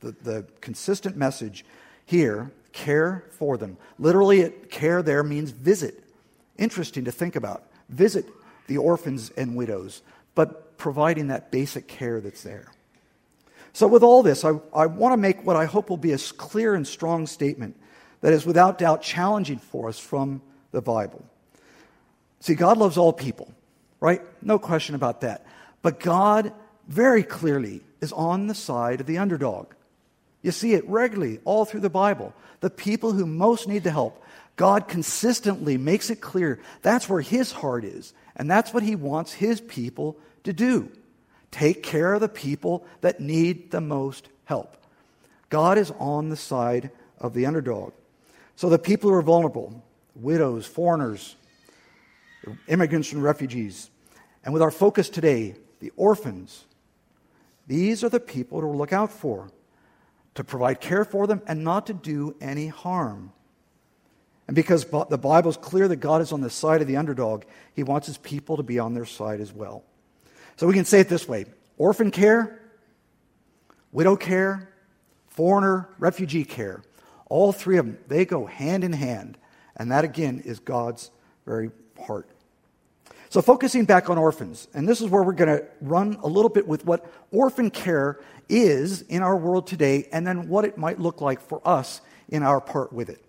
the, 0.00 0.12
the 0.22 0.46
consistent 0.60 1.16
message 1.16 1.64
here 2.04 2.52
care 2.72 3.24
for 3.32 3.56
them. 3.56 3.76
Literally, 3.98 4.40
it, 4.40 4.70
care 4.70 5.02
there 5.02 5.22
means 5.22 5.50
visit. 5.50 6.04
Interesting 6.58 7.04
to 7.04 7.12
think 7.12 7.36
about. 7.36 7.64
Visit 7.88 8.26
the 8.66 8.76
orphans 8.76 9.30
and 9.36 9.56
widows, 9.56 10.02
but 10.34 10.76
providing 10.76 11.28
that 11.28 11.50
basic 11.50 11.88
care 11.88 12.20
that's 12.20 12.42
there. 12.42 12.70
So, 13.72 13.86
with 13.86 14.02
all 14.02 14.22
this, 14.22 14.44
I, 14.44 14.52
I 14.74 14.86
want 14.86 15.12
to 15.12 15.16
make 15.16 15.44
what 15.44 15.56
I 15.56 15.64
hope 15.64 15.90
will 15.90 15.96
be 15.96 16.12
a 16.12 16.18
clear 16.18 16.74
and 16.74 16.86
strong 16.86 17.26
statement 17.26 17.76
that 18.20 18.32
is 18.32 18.44
without 18.44 18.78
doubt 18.78 19.02
challenging 19.02 19.58
for 19.58 19.88
us 19.88 19.98
from 19.98 20.42
the 20.72 20.82
Bible. 20.82 21.24
See, 22.40 22.54
God 22.54 22.78
loves 22.78 22.96
all 22.96 23.12
people, 23.12 23.52
right? 24.00 24.22
No 24.42 24.58
question 24.58 24.94
about 24.94 25.22
that. 25.22 25.46
But 25.82 26.00
God 26.00 26.52
very 26.86 27.22
clearly 27.22 27.82
is 28.00 28.12
on 28.12 28.46
the 28.46 28.54
side 28.54 29.00
of 29.00 29.06
the 29.06 29.18
underdog. 29.18 29.68
You 30.42 30.52
see 30.52 30.74
it 30.74 30.88
regularly 30.88 31.40
all 31.44 31.64
through 31.64 31.80
the 31.80 31.90
Bible. 31.90 32.32
The 32.60 32.70
people 32.70 33.12
who 33.12 33.26
most 33.26 33.68
need 33.68 33.84
the 33.84 33.90
help, 33.90 34.22
God 34.56 34.88
consistently 34.88 35.76
makes 35.76 36.10
it 36.10 36.20
clear 36.20 36.60
that's 36.82 37.08
where 37.08 37.20
His 37.20 37.52
heart 37.52 37.84
is, 37.84 38.12
and 38.36 38.50
that's 38.50 38.72
what 38.72 38.82
He 38.82 38.96
wants 38.96 39.32
His 39.32 39.60
people 39.60 40.16
to 40.44 40.52
do. 40.52 40.90
Take 41.50 41.82
care 41.82 42.14
of 42.14 42.20
the 42.20 42.28
people 42.28 42.86
that 43.00 43.20
need 43.20 43.70
the 43.70 43.80
most 43.80 44.28
help. 44.44 44.76
God 45.48 45.78
is 45.78 45.92
on 45.98 46.28
the 46.28 46.36
side 46.36 46.90
of 47.18 47.34
the 47.34 47.46
underdog. 47.46 47.92
So 48.56 48.68
the 48.68 48.78
people 48.78 49.10
who 49.10 49.16
are 49.16 49.22
vulnerable, 49.22 49.82
widows, 50.14 50.66
foreigners, 50.66 51.36
immigrants 52.66 53.12
and 53.12 53.22
refugees, 53.22 53.90
and 54.44 54.52
with 54.52 54.62
our 54.62 54.70
focus 54.70 55.08
today, 55.08 55.56
the 55.80 55.92
orphans, 55.96 56.64
these 57.66 58.02
are 58.02 58.08
the 58.08 58.20
people 58.20 58.60
to 58.60 58.66
look 58.66 58.92
out 58.92 59.12
for, 59.12 59.50
to 60.34 60.44
provide 60.44 60.80
care 60.80 61.04
for 61.04 61.26
them, 61.26 61.42
and 61.46 61.64
not 61.64 61.86
to 61.86 61.94
do 61.94 62.34
any 62.40 62.68
harm. 62.68 63.32
And 64.46 64.54
because 64.54 64.86
the 64.86 65.18
Bible 65.18 65.50
is 65.50 65.58
clear 65.58 65.88
that 65.88 65.96
God 65.96 66.22
is 66.22 66.32
on 66.32 66.40
the 66.40 66.48
side 66.48 66.80
of 66.80 66.86
the 66.86 66.96
underdog, 66.96 67.44
he 67.74 67.82
wants 67.82 68.06
his 68.06 68.16
people 68.16 68.56
to 68.56 68.62
be 68.62 68.78
on 68.78 68.94
their 68.94 69.04
side 69.04 69.40
as 69.40 69.52
well. 69.52 69.84
So 70.56 70.66
we 70.66 70.72
can 70.72 70.86
say 70.86 71.00
it 71.00 71.08
this 71.08 71.28
way 71.28 71.44
orphan 71.76 72.10
care, 72.10 72.58
widow 73.92 74.16
care, 74.16 74.72
foreigner, 75.28 75.88
refugee 75.98 76.44
care. 76.44 76.82
All 77.28 77.52
three 77.52 77.76
of 77.76 77.84
them, 77.84 77.98
they 78.08 78.24
go 78.24 78.46
hand 78.46 78.84
in 78.84 78.94
hand. 78.94 79.36
And 79.76 79.92
that, 79.92 80.04
again, 80.04 80.42
is 80.44 80.58
God's 80.58 81.10
very 81.44 81.70
heart. 82.06 82.28
So, 83.30 83.42
focusing 83.42 83.84
back 83.84 84.08
on 84.08 84.16
orphans, 84.16 84.68
and 84.72 84.88
this 84.88 85.02
is 85.02 85.08
where 85.10 85.22
we're 85.22 85.32
going 85.32 85.58
to 85.58 85.64
run 85.82 86.18
a 86.22 86.26
little 86.26 86.48
bit 86.48 86.66
with 86.66 86.86
what 86.86 87.04
orphan 87.30 87.70
care 87.70 88.20
is 88.48 89.02
in 89.02 89.22
our 89.22 89.36
world 89.36 89.66
today, 89.66 90.08
and 90.12 90.26
then 90.26 90.48
what 90.48 90.64
it 90.64 90.78
might 90.78 90.98
look 90.98 91.20
like 91.20 91.40
for 91.40 91.60
us 91.66 92.00
in 92.30 92.42
our 92.42 92.60
part 92.60 92.92
with 92.92 93.10
it. 93.10 93.22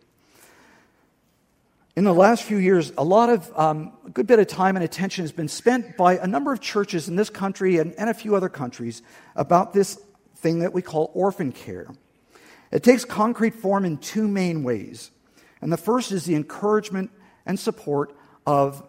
In 1.97 2.05
the 2.05 2.13
last 2.13 2.43
few 2.43 2.55
years, 2.55 2.93
a 2.97 3.03
lot 3.03 3.29
of, 3.29 3.51
um, 3.59 3.91
a 4.05 4.09
good 4.09 4.25
bit 4.25 4.39
of 4.39 4.47
time 4.47 4.77
and 4.77 4.85
attention 4.85 5.25
has 5.25 5.33
been 5.33 5.49
spent 5.49 5.97
by 5.97 6.17
a 6.17 6.27
number 6.27 6.53
of 6.53 6.61
churches 6.61 7.09
in 7.09 7.17
this 7.17 7.29
country 7.29 7.77
and, 7.77 7.93
and 7.95 8.09
a 8.09 8.13
few 8.13 8.37
other 8.37 8.47
countries 8.47 9.01
about 9.35 9.73
this 9.73 9.99
thing 10.37 10.59
that 10.59 10.71
we 10.71 10.81
call 10.81 11.11
orphan 11.13 11.51
care. 11.51 11.87
It 12.71 12.83
takes 12.83 13.03
concrete 13.03 13.55
form 13.55 13.83
in 13.83 13.97
two 13.97 14.29
main 14.29 14.63
ways. 14.63 15.11
And 15.61 15.73
the 15.73 15.77
first 15.77 16.13
is 16.13 16.23
the 16.23 16.35
encouragement 16.35 17.11
and 17.45 17.59
support 17.59 18.15
of 18.49 18.83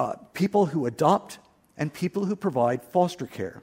uh, 0.00 0.14
people 0.34 0.66
who 0.66 0.86
adopt 0.86 1.38
and 1.78 1.92
people 1.92 2.24
who 2.24 2.34
provide 2.34 2.82
foster 2.82 3.24
care. 3.24 3.62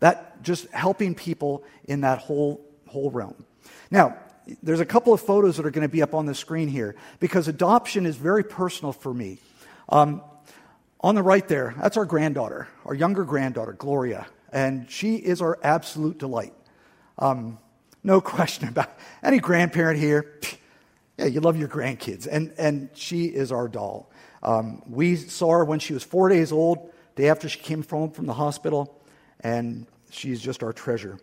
That 0.00 0.42
just 0.42 0.68
helping 0.70 1.14
people 1.14 1.64
in 1.84 2.02
that 2.02 2.18
whole, 2.18 2.60
whole 2.88 3.10
realm. 3.10 3.46
Now, 3.90 4.18
there's 4.62 4.80
a 4.80 4.84
couple 4.84 5.14
of 5.14 5.22
photos 5.22 5.56
that 5.56 5.64
are 5.64 5.70
going 5.70 5.88
to 5.88 5.92
be 5.92 6.02
up 6.02 6.12
on 6.12 6.26
the 6.26 6.34
screen 6.34 6.68
here 6.68 6.94
because 7.20 7.48
adoption 7.48 8.04
is 8.04 8.16
very 8.16 8.44
personal 8.44 8.92
for 8.92 9.14
me. 9.14 9.38
Um, 9.88 10.20
on 11.00 11.14
the 11.14 11.22
right 11.22 11.48
there, 11.48 11.74
that's 11.80 11.96
our 11.96 12.04
granddaughter, 12.04 12.68
our 12.84 12.94
younger 12.94 13.24
granddaughter, 13.24 13.72
Gloria, 13.72 14.26
and 14.52 14.90
she 14.90 15.16
is 15.16 15.40
our 15.40 15.58
absolute 15.62 16.18
delight. 16.18 16.52
Um, 17.18 17.58
no 18.04 18.20
question 18.34 18.68
about 18.68 18.94
any 19.22 19.38
grandparent 19.38 19.98
here. 19.98 20.38
Yeah, 21.16 21.26
you 21.26 21.40
love 21.40 21.56
your 21.56 21.68
grandkids, 21.68 22.28
and 22.30 22.52
and 22.58 22.90
she 22.92 23.24
is 23.24 23.52
our 23.52 23.68
doll. 23.68 24.11
Um, 24.42 24.82
we 24.88 25.16
saw 25.16 25.50
her 25.50 25.64
when 25.64 25.78
she 25.78 25.94
was 25.94 26.02
four 26.02 26.28
days 26.28 26.52
old, 26.52 26.90
day 27.16 27.28
after 27.28 27.48
she 27.48 27.58
came 27.58 27.82
home 27.82 28.10
from 28.10 28.26
the 28.26 28.34
hospital, 28.34 29.00
and 29.40 29.86
she's 30.10 30.40
just 30.40 30.62
our 30.62 30.72
treasure. 30.72 31.18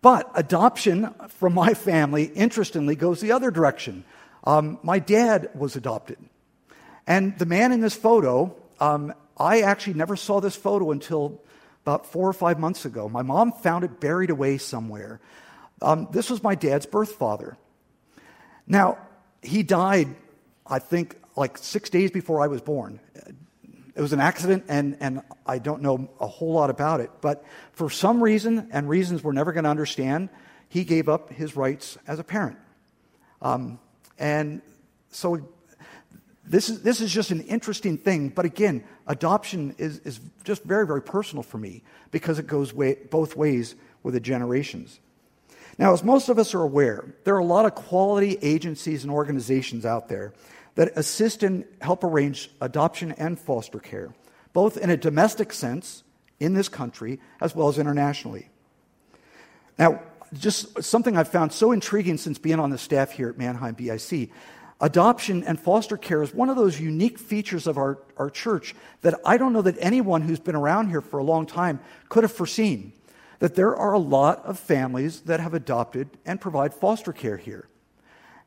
But 0.00 0.30
adoption 0.34 1.14
from 1.28 1.54
my 1.54 1.74
family, 1.74 2.24
interestingly, 2.24 2.94
goes 2.94 3.20
the 3.20 3.32
other 3.32 3.50
direction. 3.50 4.04
Um, 4.44 4.78
my 4.82 4.98
dad 4.98 5.50
was 5.54 5.76
adopted. 5.76 6.18
And 7.06 7.38
the 7.38 7.46
man 7.46 7.72
in 7.72 7.80
this 7.80 7.94
photo, 7.94 8.54
um, 8.80 9.14
I 9.38 9.62
actually 9.62 9.94
never 9.94 10.16
saw 10.16 10.40
this 10.40 10.56
photo 10.56 10.90
until 10.90 11.42
about 11.84 12.06
four 12.06 12.28
or 12.28 12.32
five 12.32 12.58
months 12.58 12.84
ago. 12.84 13.08
My 13.08 13.22
mom 13.22 13.52
found 13.52 13.84
it 13.84 14.00
buried 14.00 14.30
away 14.30 14.58
somewhere. 14.58 15.20
Um, 15.82 16.08
this 16.12 16.30
was 16.30 16.42
my 16.42 16.54
dad's 16.54 16.86
birth 16.86 17.12
father. 17.12 17.56
Now, 18.66 18.98
he 19.42 19.62
died, 19.62 20.14
I 20.66 20.78
think, 20.78 21.16
like 21.36 21.58
six 21.58 21.90
days 21.90 22.10
before 22.10 22.40
I 22.40 22.46
was 22.46 22.60
born. 22.60 23.00
It 23.96 24.00
was 24.00 24.12
an 24.12 24.20
accident, 24.20 24.64
and, 24.68 24.96
and 25.00 25.22
I 25.46 25.58
don't 25.58 25.80
know 25.80 26.10
a 26.20 26.26
whole 26.26 26.52
lot 26.52 26.68
about 26.68 27.00
it. 27.00 27.10
But 27.20 27.44
for 27.72 27.90
some 27.90 28.22
reason, 28.22 28.68
and 28.72 28.88
reasons 28.88 29.22
we're 29.22 29.32
never 29.32 29.52
going 29.52 29.64
to 29.64 29.70
understand, 29.70 30.30
he 30.68 30.84
gave 30.84 31.08
up 31.08 31.30
his 31.30 31.54
rights 31.54 31.96
as 32.06 32.18
a 32.18 32.24
parent. 32.24 32.58
Um, 33.40 33.78
and 34.18 34.62
so 35.10 35.48
this 36.44 36.68
is, 36.68 36.82
this 36.82 37.00
is 37.00 37.12
just 37.12 37.30
an 37.30 37.42
interesting 37.42 37.96
thing. 37.96 38.30
But 38.30 38.44
again, 38.44 38.84
adoption 39.06 39.74
is, 39.78 39.98
is 40.00 40.20
just 40.42 40.64
very, 40.64 40.86
very 40.86 41.02
personal 41.02 41.42
for 41.42 41.58
me 41.58 41.82
because 42.10 42.38
it 42.38 42.46
goes 42.46 42.74
way, 42.74 42.96
both 43.10 43.36
ways 43.36 43.76
with 44.02 44.14
the 44.14 44.20
generations. 44.20 44.98
Now, 45.78 45.92
as 45.92 46.04
most 46.04 46.28
of 46.28 46.38
us 46.38 46.54
are 46.54 46.62
aware, 46.62 47.14
there 47.24 47.34
are 47.34 47.40
a 47.40 47.44
lot 47.44 47.64
of 47.64 47.74
quality 47.74 48.38
agencies 48.42 49.04
and 49.04 49.12
organizations 49.12 49.84
out 49.84 50.08
there 50.08 50.32
that 50.74 50.96
assist 50.96 51.42
and 51.42 51.64
help 51.80 52.04
arrange 52.04 52.50
adoption 52.60 53.12
and 53.12 53.38
foster 53.38 53.78
care, 53.78 54.14
both 54.52 54.76
in 54.76 54.90
a 54.90 54.96
domestic 54.96 55.52
sense 55.52 56.02
in 56.40 56.54
this 56.54 56.68
country 56.68 57.20
as 57.40 57.54
well 57.54 57.68
as 57.68 57.78
internationally. 57.78 58.48
Now, 59.78 60.00
just 60.32 60.82
something 60.82 61.16
I've 61.16 61.28
found 61.28 61.52
so 61.52 61.72
intriguing 61.72 62.16
since 62.16 62.38
being 62.38 62.58
on 62.58 62.70
the 62.70 62.78
staff 62.78 63.12
here 63.12 63.28
at 63.28 63.38
Manheim 63.38 63.74
BIC. 63.74 64.30
Adoption 64.80 65.44
and 65.44 65.58
foster 65.58 65.96
care 65.96 66.22
is 66.22 66.34
one 66.34 66.50
of 66.50 66.56
those 66.56 66.80
unique 66.80 67.18
features 67.18 67.66
of 67.66 67.78
our, 67.78 67.98
our 68.16 68.28
church 68.28 68.74
that 69.02 69.18
I 69.24 69.36
don't 69.36 69.52
know 69.52 69.62
that 69.62 69.76
anyone 69.78 70.22
who's 70.22 70.40
been 70.40 70.56
around 70.56 70.88
here 70.88 71.00
for 71.00 71.18
a 71.18 71.24
long 71.24 71.46
time 71.46 71.80
could 72.08 72.24
have 72.24 72.32
foreseen. 72.32 72.92
That 73.38 73.54
there 73.54 73.74
are 73.76 73.92
a 73.92 73.98
lot 73.98 74.44
of 74.44 74.58
families 74.58 75.22
that 75.22 75.40
have 75.40 75.54
adopted 75.54 76.10
and 76.26 76.40
provide 76.40 76.74
foster 76.74 77.12
care 77.12 77.36
here. 77.36 77.68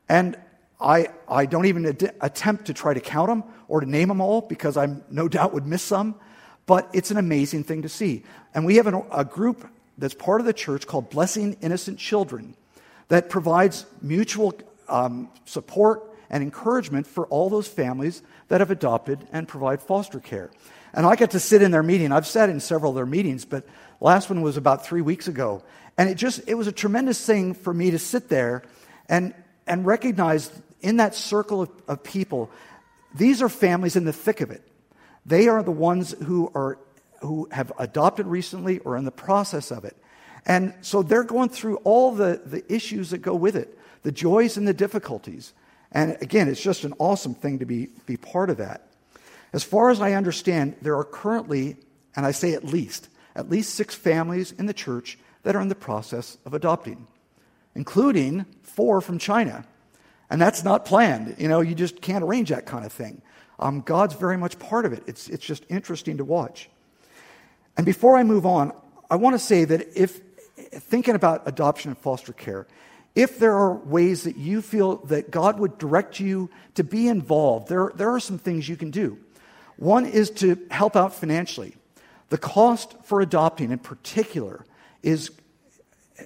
And 0.09 0.37
I, 0.79 1.07
I 1.27 1.45
don't 1.45 1.65
even 1.65 1.85
ad- 1.85 2.15
attempt 2.21 2.65
to 2.65 2.73
try 2.73 2.93
to 2.93 2.99
count 2.99 3.29
them 3.29 3.43
or 3.67 3.81
to 3.81 3.89
name 3.89 4.09
them 4.09 4.21
all 4.21 4.41
because 4.41 4.77
I 4.77 4.87
no 5.09 5.27
doubt 5.27 5.53
would 5.53 5.65
miss 5.65 5.83
some, 5.83 6.15
but 6.65 6.89
it's 6.93 7.11
an 7.11 7.17
amazing 7.17 7.63
thing 7.63 7.81
to 7.81 7.89
see. 7.89 8.23
And 8.53 8.65
we 8.65 8.75
have 8.75 8.87
an, 8.87 9.03
a 9.11 9.25
group 9.25 9.67
that's 9.97 10.13
part 10.13 10.41
of 10.41 10.45
the 10.45 10.53
church 10.53 10.85
called 10.85 11.09
Blessing 11.09 11.57
Innocent 11.61 11.97
Children 11.97 12.55
that 13.07 13.29
provides 13.29 13.85
mutual 14.01 14.53
um, 14.87 15.29
support 15.45 16.03
and 16.29 16.43
encouragement 16.43 17.07
for 17.07 17.25
all 17.27 17.49
those 17.49 17.67
families 17.67 18.21
that 18.49 18.61
have 18.61 18.69
adopted 18.69 19.27
and 19.31 19.47
provide 19.47 19.81
foster 19.81 20.19
care. 20.19 20.51
And 20.93 21.05
I 21.05 21.15
get 21.15 21.31
to 21.31 21.39
sit 21.39 21.61
in 21.61 21.71
their 21.71 21.83
meeting. 21.83 22.11
I've 22.11 22.27
sat 22.27 22.49
in 22.49 22.59
several 22.59 22.91
of 22.91 22.95
their 22.95 23.05
meetings, 23.05 23.45
but 23.45 23.65
last 24.01 24.29
one 24.29 24.41
was 24.41 24.57
about 24.57 24.85
three 24.85 25.01
weeks 25.01 25.27
ago. 25.27 25.63
And 25.97 26.09
it 26.09 26.15
just, 26.15 26.41
it 26.47 26.55
was 26.55 26.67
a 26.67 26.71
tremendous 26.71 27.23
thing 27.25 27.53
for 27.53 27.73
me 27.73 27.91
to 27.91 27.99
sit 27.99 28.29
there 28.29 28.63
and, 29.09 29.33
and 29.65 29.85
recognize 29.85 30.51
in 30.81 30.97
that 30.97 31.15
circle 31.15 31.63
of, 31.63 31.69
of 31.87 32.03
people, 32.03 32.49
these 33.15 33.41
are 33.41 33.49
families 33.49 33.95
in 33.95 34.05
the 34.05 34.13
thick 34.13 34.41
of 34.41 34.51
it. 34.51 34.61
They 35.25 35.47
are 35.47 35.63
the 35.63 35.71
ones 35.71 36.15
who 36.23 36.51
are 36.53 36.77
who 37.21 37.47
have 37.51 37.71
adopted 37.79 38.27
recently 38.27 38.79
or 38.79 38.97
in 38.97 39.05
the 39.05 39.11
process 39.11 39.71
of 39.71 39.85
it. 39.85 39.97
And 40.45 40.73
so 40.81 41.03
they're 41.03 41.23
going 41.23 41.49
through 41.49 41.77
all 41.77 42.11
the, 42.11 42.41
the 42.45 42.63
issues 42.71 43.09
that 43.09 43.19
go 43.19 43.35
with 43.35 43.55
it, 43.55 43.77
the 44.03 44.11
joys 44.11 44.57
and 44.57 44.67
the 44.67 44.73
difficulties. 44.73 45.53
And 45.91 46.17
again, 46.21 46.47
it's 46.47 46.61
just 46.61 46.83
an 46.83 46.93
awesome 46.99 47.33
thing 47.33 47.59
to 47.59 47.65
be, 47.65 47.89
be 48.05 48.17
part 48.17 48.49
of 48.49 48.57
that. 48.57 48.87
As 49.53 49.63
far 49.63 49.89
as 49.89 50.01
I 50.01 50.13
understand, 50.13 50.75
there 50.81 50.97
are 50.97 51.03
currently, 51.03 51.77
and 52.15 52.25
I 52.25 52.31
say 52.31 52.53
at 52.53 52.63
least, 52.63 53.09
at 53.35 53.49
least 53.49 53.75
six 53.75 53.95
families 53.95 54.51
in 54.51 54.65
the 54.65 54.73
church 54.73 55.17
that 55.43 55.55
are 55.55 55.61
in 55.61 55.69
the 55.69 55.75
process 55.75 56.37
of 56.45 56.53
adopting, 56.53 57.07
including 57.75 58.45
four 58.63 59.01
from 59.01 59.17
China. 59.17 59.65
And 60.29 60.41
that's 60.41 60.63
not 60.63 60.85
planned. 60.85 61.35
You 61.37 61.47
know, 61.47 61.61
you 61.61 61.75
just 61.75 62.01
can't 62.01 62.23
arrange 62.23 62.49
that 62.49 62.65
kind 62.65 62.85
of 62.85 62.91
thing. 62.91 63.21
Um, 63.59 63.81
God's 63.81 64.13
very 64.13 64.37
much 64.37 64.59
part 64.59 64.85
of 64.85 64.93
it. 64.93 65.03
It's, 65.07 65.29
it's 65.29 65.45
just 65.45 65.65
interesting 65.69 66.17
to 66.17 66.25
watch. 66.25 66.69
And 67.75 67.85
before 67.85 68.17
I 68.17 68.23
move 68.23 68.45
on, 68.45 68.73
I 69.09 69.15
want 69.15 69.35
to 69.35 69.39
say 69.39 69.63
that 69.65 69.97
if 69.97 70.19
thinking 70.57 71.15
about 71.15 71.43
adoption 71.47 71.89
and 71.89 71.97
foster 71.97 72.33
care, 72.33 72.67
if 73.15 73.39
there 73.39 73.55
are 73.55 73.73
ways 73.73 74.23
that 74.23 74.37
you 74.37 74.61
feel 74.61 74.97
that 75.05 75.31
God 75.31 75.59
would 75.59 75.77
direct 75.77 76.19
you 76.19 76.49
to 76.75 76.83
be 76.83 77.07
involved, 77.07 77.67
there, 77.67 77.91
there 77.95 78.13
are 78.13 78.19
some 78.19 78.37
things 78.37 78.67
you 78.67 78.75
can 78.75 78.91
do. 78.91 79.17
One 79.77 80.05
is 80.05 80.29
to 80.31 80.59
help 80.69 80.95
out 80.95 81.15
financially. 81.15 81.75
The 82.29 82.37
cost 82.37 82.95
for 83.03 83.21
adopting, 83.21 83.71
in 83.71 83.79
particular, 83.79 84.65
is 85.01 85.31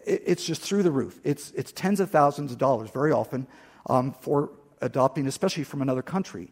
it's 0.05 0.43
just 0.43 0.61
through 0.61 0.83
the 0.83 0.91
roof. 0.91 1.19
It's, 1.23 1.51
it's 1.51 1.71
tens 1.71 1.99
of 1.99 2.09
thousands 2.09 2.51
of 2.51 2.57
dollars 2.57 2.89
very 2.89 3.11
often 3.11 3.45
um, 3.87 4.13
for 4.13 4.51
adopting, 4.81 5.27
especially 5.27 5.63
from 5.63 5.81
another 5.81 6.01
country. 6.01 6.49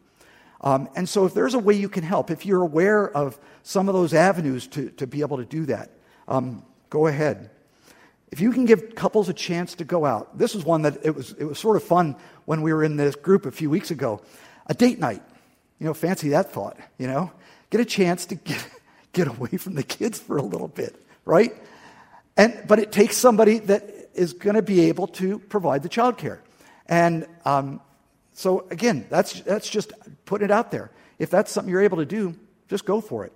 Um, 0.61 0.89
and 0.95 1.07
so, 1.07 1.25
if 1.25 1.33
there's 1.33 1.53
a 1.53 1.59
way 1.59 1.73
you 1.73 1.89
can 1.89 2.03
help, 2.03 2.29
if 2.29 2.45
you're 2.45 2.61
aware 2.61 3.09
of 3.09 3.39
some 3.63 3.87
of 3.87 3.95
those 3.95 4.13
avenues 4.13 4.67
to, 4.67 4.89
to 4.91 5.07
be 5.07 5.21
able 5.21 5.37
to 5.37 5.45
do 5.45 5.65
that, 5.67 5.91
um, 6.27 6.63
go 6.89 7.07
ahead. 7.07 7.49
If 8.31 8.41
you 8.41 8.51
can 8.51 8.65
give 8.65 8.93
couples 8.93 9.29
a 9.29 9.33
chance 9.33 9.75
to 9.75 9.83
go 9.83 10.05
out, 10.05 10.37
this 10.37 10.53
is 10.53 10.63
one 10.63 10.83
that 10.83 10.97
it 11.03 11.15
was, 11.15 11.31
it 11.33 11.45
was 11.45 11.57
sort 11.57 11.77
of 11.77 11.83
fun 11.83 12.15
when 12.45 12.61
we 12.61 12.73
were 12.73 12.83
in 12.83 12.97
this 12.97 13.15
group 13.15 13.45
a 13.45 13.51
few 13.51 13.69
weeks 13.69 13.89
ago. 13.89 14.21
A 14.67 14.73
date 14.73 14.99
night. 14.99 15.23
You 15.79 15.85
know, 15.87 15.93
fancy 15.93 16.29
that 16.29 16.51
thought, 16.51 16.77
you 16.97 17.07
know? 17.07 17.31
Get 17.69 17.79
a 17.79 17.85
chance 17.85 18.25
to 18.27 18.35
get, 18.35 18.67
get 19.13 19.27
away 19.27 19.57
from 19.57 19.75
the 19.75 19.83
kids 19.83 20.19
for 20.19 20.37
a 20.37 20.41
little 20.41 20.67
bit, 20.67 21.01
right? 21.25 21.55
And, 22.35 22.61
but 22.67 22.79
it 22.79 22.91
takes 22.91 23.17
somebody 23.17 23.59
that 23.59 24.09
is 24.13 24.33
going 24.33 24.55
to 24.55 24.61
be 24.61 24.81
able 24.89 25.07
to 25.07 25.39
provide 25.39 25.83
the 25.83 25.89
childcare. 25.89 26.39
And 26.89 27.27
um, 27.45 27.79
so, 28.33 28.67
again, 28.71 29.05
that's, 29.09 29.39
that's 29.41 29.69
just 29.69 29.93
putting 30.25 30.45
it 30.45 30.51
out 30.51 30.71
there. 30.71 30.91
If 31.19 31.29
that's 31.29 31.51
something 31.51 31.71
you're 31.71 31.83
able 31.83 31.97
to 31.97 32.05
do, 32.05 32.35
just 32.67 32.83
go 32.83 32.99
for 32.99 33.25
it. 33.25 33.33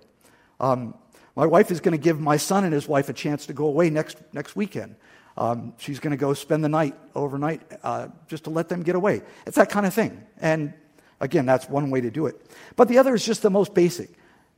Um, 0.60 0.94
my 1.36 1.46
wife 1.46 1.70
is 1.70 1.80
going 1.80 1.92
to 1.92 2.02
give 2.02 2.20
my 2.20 2.36
son 2.36 2.64
and 2.64 2.72
his 2.72 2.88
wife 2.88 3.08
a 3.08 3.12
chance 3.12 3.46
to 3.46 3.52
go 3.52 3.66
away 3.66 3.90
next, 3.90 4.18
next 4.32 4.56
weekend. 4.56 4.96
Um, 5.36 5.74
she's 5.78 6.00
going 6.00 6.10
to 6.12 6.16
go 6.16 6.34
spend 6.34 6.64
the 6.64 6.68
night 6.68 6.94
overnight 7.14 7.62
uh, 7.82 8.08
just 8.28 8.44
to 8.44 8.50
let 8.50 8.68
them 8.68 8.82
get 8.82 8.96
away. 8.96 9.22
It's 9.46 9.56
that 9.56 9.70
kind 9.70 9.86
of 9.86 9.94
thing. 9.94 10.24
And 10.40 10.74
again, 11.20 11.46
that's 11.46 11.68
one 11.68 11.90
way 11.90 12.00
to 12.00 12.10
do 12.10 12.26
it. 12.26 12.40
But 12.76 12.88
the 12.88 12.98
other 12.98 13.14
is 13.14 13.24
just 13.24 13.42
the 13.42 13.50
most 13.50 13.74
basic. 13.74 14.10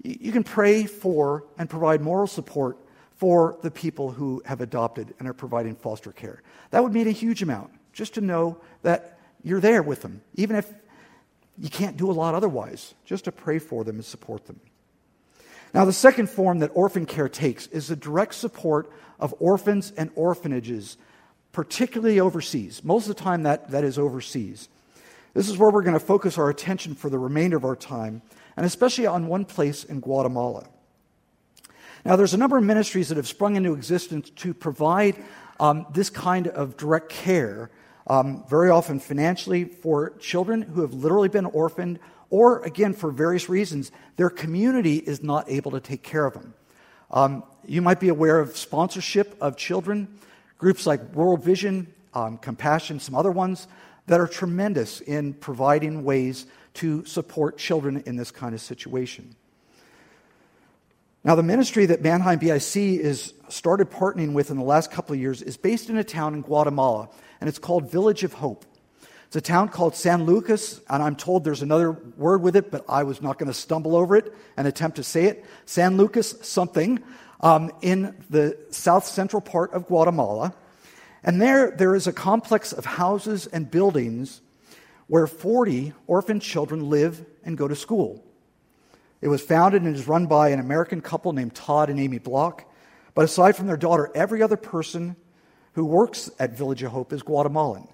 You 0.02 0.32
can 0.32 0.44
pray 0.44 0.84
for 0.84 1.44
and 1.58 1.68
provide 1.68 2.02
moral 2.02 2.26
support 2.26 2.78
for 3.16 3.58
the 3.62 3.70
people 3.70 4.10
who 4.10 4.42
have 4.44 4.60
adopted 4.60 5.14
and 5.18 5.26
are 5.28 5.34
providing 5.34 5.74
foster 5.74 6.12
care. 6.12 6.42
That 6.70 6.82
would 6.82 6.92
mean 6.92 7.08
a 7.08 7.12
huge 7.12 7.42
amount 7.42 7.70
just 7.96 8.14
to 8.14 8.20
know 8.20 8.58
that 8.82 9.18
you're 9.42 9.60
there 9.60 9.82
with 9.82 10.02
them, 10.02 10.20
even 10.34 10.54
if 10.54 10.70
you 11.58 11.70
can't 11.70 11.96
do 11.96 12.10
a 12.10 12.12
lot 12.12 12.34
otherwise, 12.34 12.94
just 13.06 13.24
to 13.24 13.32
pray 13.32 13.58
for 13.58 13.84
them 13.84 13.96
and 13.96 14.04
support 14.04 14.46
them. 14.46 14.60
Now, 15.72 15.86
the 15.86 15.94
second 15.94 16.28
form 16.28 16.58
that 16.58 16.70
orphan 16.74 17.06
care 17.06 17.28
takes 17.28 17.66
is 17.68 17.88
the 17.88 17.96
direct 17.96 18.34
support 18.34 18.92
of 19.18 19.34
orphans 19.40 19.92
and 19.96 20.10
orphanages, 20.14 20.98
particularly 21.52 22.20
overseas. 22.20 22.84
Most 22.84 23.08
of 23.08 23.16
the 23.16 23.22
time, 23.22 23.44
that, 23.44 23.70
that 23.70 23.82
is 23.82 23.98
overseas. 23.98 24.68
This 25.32 25.48
is 25.48 25.56
where 25.56 25.70
we're 25.70 25.82
going 25.82 25.94
to 25.94 26.00
focus 26.00 26.36
our 26.36 26.50
attention 26.50 26.94
for 26.94 27.08
the 27.08 27.18
remainder 27.18 27.56
of 27.56 27.64
our 27.64 27.76
time, 27.76 28.20
and 28.58 28.66
especially 28.66 29.06
on 29.06 29.26
one 29.26 29.46
place 29.46 29.84
in 29.84 30.00
Guatemala. 30.00 30.66
Now, 32.04 32.16
there's 32.16 32.34
a 32.34 32.38
number 32.38 32.58
of 32.58 32.64
ministries 32.64 33.08
that 33.08 33.16
have 33.16 33.26
sprung 33.26 33.56
into 33.56 33.72
existence 33.72 34.28
to 34.36 34.52
provide 34.52 35.16
um, 35.58 35.86
this 35.92 36.10
kind 36.10 36.46
of 36.48 36.76
direct 36.76 37.08
care 37.08 37.70
um, 38.06 38.44
very 38.48 38.70
often 38.70 39.00
financially 39.00 39.64
for 39.64 40.10
children 40.18 40.62
who 40.62 40.82
have 40.82 40.94
literally 40.94 41.28
been 41.28 41.46
orphaned, 41.46 41.98
or 42.30 42.62
again, 42.62 42.92
for 42.92 43.10
various 43.10 43.48
reasons, 43.48 43.90
their 44.16 44.30
community 44.30 44.96
is 44.96 45.22
not 45.22 45.48
able 45.50 45.70
to 45.72 45.80
take 45.80 46.02
care 46.02 46.26
of 46.26 46.34
them. 46.34 46.54
Um, 47.10 47.44
you 47.64 47.82
might 47.82 48.00
be 48.00 48.08
aware 48.08 48.38
of 48.38 48.56
sponsorship 48.56 49.36
of 49.40 49.56
children. 49.56 50.18
Groups 50.58 50.86
like 50.86 51.00
World 51.14 51.44
Vision 51.44 51.92
um, 52.14 52.38
Compassion, 52.38 52.98
some 52.98 53.14
other 53.14 53.30
ones 53.30 53.68
that 54.06 54.20
are 54.20 54.26
tremendous 54.26 55.00
in 55.00 55.34
providing 55.34 56.04
ways 56.04 56.46
to 56.74 57.04
support 57.04 57.58
children 57.58 58.02
in 58.06 58.16
this 58.16 58.30
kind 58.30 58.54
of 58.54 58.60
situation. 58.60 59.36
Now, 61.24 61.34
the 61.34 61.42
ministry 61.42 61.86
that 61.86 62.02
Manheim 62.02 62.38
BIC 62.38 62.76
is 62.76 63.34
started 63.48 63.90
partnering 63.90 64.32
with 64.32 64.50
in 64.50 64.56
the 64.56 64.62
last 64.62 64.92
couple 64.92 65.14
of 65.14 65.20
years 65.20 65.42
is 65.42 65.56
based 65.56 65.90
in 65.90 65.96
a 65.96 66.04
town 66.04 66.34
in 66.34 66.42
Guatemala, 66.42 67.08
and 67.40 67.48
it's 67.48 67.58
called 67.58 67.90
Village 67.90 68.24
of 68.24 68.32
Hope. 68.34 68.64
It's 69.26 69.36
a 69.36 69.40
town 69.40 69.68
called 69.68 69.96
San 69.96 70.24
Lucas, 70.24 70.80
and 70.88 71.02
I'm 71.02 71.16
told 71.16 71.44
there's 71.44 71.62
another 71.62 71.92
word 71.92 72.42
with 72.42 72.54
it, 72.54 72.70
but 72.70 72.84
I 72.88 73.02
was 73.02 73.20
not 73.20 73.38
going 73.38 73.48
to 73.48 73.54
stumble 73.54 73.96
over 73.96 74.16
it 74.16 74.32
and 74.56 74.68
attempt 74.68 74.96
to 74.96 75.02
say 75.02 75.24
it. 75.24 75.44
San 75.64 75.96
Lucas 75.96 76.34
something 76.42 77.02
um, 77.40 77.72
in 77.82 78.16
the 78.30 78.56
south 78.70 79.04
central 79.04 79.40
part 79.40 79.72
of 79.72 79.86
Guatemala. 79.86 80.54
And 81.24 81.42
there, 81.42 81.72
there 81.72 81.96
is 81.96 82.06
a 82.06 82.12
complex 82.12 82.72
of 82.72 82.84
houses 82.84 83.46
and 83.48 83.68
buildings 83.68 84.40
where 85.08 85.26
40 85.26 85.92
orphan 86.06 86.38
children 86.38 86.88
live 86.88 87.24
and 87.44 87.58
go 87.58 87.66
to 87.66 87.74
school. 87.74 88.24
It 89.20 89.28
was 89.28 89.42
founded 89.42 89.82
and 89.82 89.94
is 89.94 90.06
run 90.06 90.26
by 90.26 90.50
an 90.50 90.60
American 90.60 91.00
couple 91.00 91.32
named 91.32 91.54
Todd 91.54 91.90
and 91.90 91.98
Amy 91.98 92.18
Block. 92.18 92.70
But 93.14 93.24
aside 93.24 93.56
from 93.56 93.66
their 93.66 93.76
daughter, 93.76 94.10
every 94.14 94.42
other 94.42 94.56
person 94.56 95.16
who 95.76 95.84
works 95.84 96.30
at 96.38 96.56
Village 96.56 96.82
of 96.82 96.90
Hope 96.90 97.12
is 97.12 97.22
Guatemalan. 97.22 97.86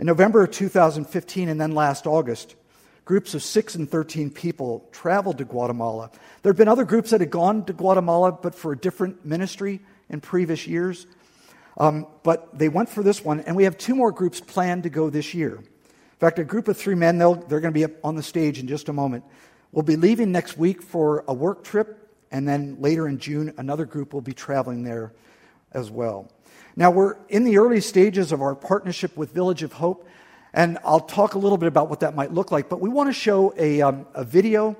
In 0.00 0.06
November 0.06 0.42
of 0.42 0.50
2015 0.50 1.48
and 1.48 1.60
then 1.60 1.76
last 1.76 2.08
August, 2.08 2.56
groups 3.04 3.34
of 3.34 3.42
6 3.44 3.76
and 3.76 3.88
13 3.88 4.30
people 4.30 4.88
traveled 4.90 5.38
to 5.38 5.44
Guatemala. 5.44 6.10
There 6.42 6.50
had 6.50 6.56
been 6.56 6.66
other 6.66 6.84
groups 6.84 7.10
that 7.10 7.20
had 7.20 7.30
gone 7.30 7.64
to 7.66 7.72
Guatemala, 7.72 8.32
but 8.32 8.56
for 8.56 8.72
a 8.72 8.76
different 8.76 9.24
ministry 9.24 9.78
in 10.08 10.20
previous 10.20 10.66
years. 10.66 11.06
Um, 11.78 12.08
but 12.24 12.58
they 12.58 12.68
went 12.68 12.88
for 12.88 13.04
this 13.04 13.24
one, 13.24 13.42
and 13.42 13.54
we 13.54 13.62
have 13.62 13.78
two 13.78 13.94
more 13.94 14.10
groups 14.10 14.40
planned 14.40 14.82
to 14.82 14.90
go 14.90 15.08
this 15.08 15.34
year. 15.34 15.58
In 15.58 16.18
fact, 16.18 16.40
a 16.40 16.44
group 16.44 16.66
of 16.66 16.76
three 16.76 16.96
men, 16.96 17.16
they're 17.18 17.36
going 17.36 17.62
to 17.62 17.70
be 17.70 17.84
up 17.84 17.92
on 18.02 18.16
the 18.16 18.24
stage 18.24 18.58
in 18.58 18.66
just 18.66 18.88
a 18.88 18.92
moment. 18.92 19.22
We'll 19.70 19.84
be 19.84 19.94
leaving 19.94 20.32
next 20.32 20.58
week 20.58 20.82
for 20.82 21.22
a 21.28 21.32
work 21.32 21.62
trip, 21.62 22.12
and 22.32 22.48
then 22.48 22.78
later 22.80 23.06
in 23.06 23.18
June, 23.18 23.54
another 23.56 23.84
group 23.84 24.12
will 24.12 24.20
be 24.20 24.32
traveling 24.32 24.82
there 24.82 25.12
as 25.70 25.88
well. 25.88 26.28
Now, 26.74 26.90
we're 26.90 27.16
in 27.28 27.44
the 27.44 27.58
early 27.58 27.80
stages 27.80 28.32
of 28.32 28.40
our 28.40 28.54
partnership 28.54 29.16
with 29.16 29.32
Village 29.32 29.62
of 29.62 29.74
Hope, 29.74 30.08
and 30.54 30.78
I'll 30.84 31.00
talk 31.00 31.34
a 31.34 31.38
little 31.38 31.58
bit 31.58 31.66
about 31.66 31.90
what 31.90 32.00
that 32.00 32.14
might 32.14 32.32
look 32.32 32.50
like, 32.50 32.68
but 32.70 32.80
we 32.80 32.88
want 32.88 33.08
to 33.08 33.12
show 33.12 33.52
a, 33.58 33.82
um, 33.82 34.06
a 34.14 34.24
video 34.24 34.76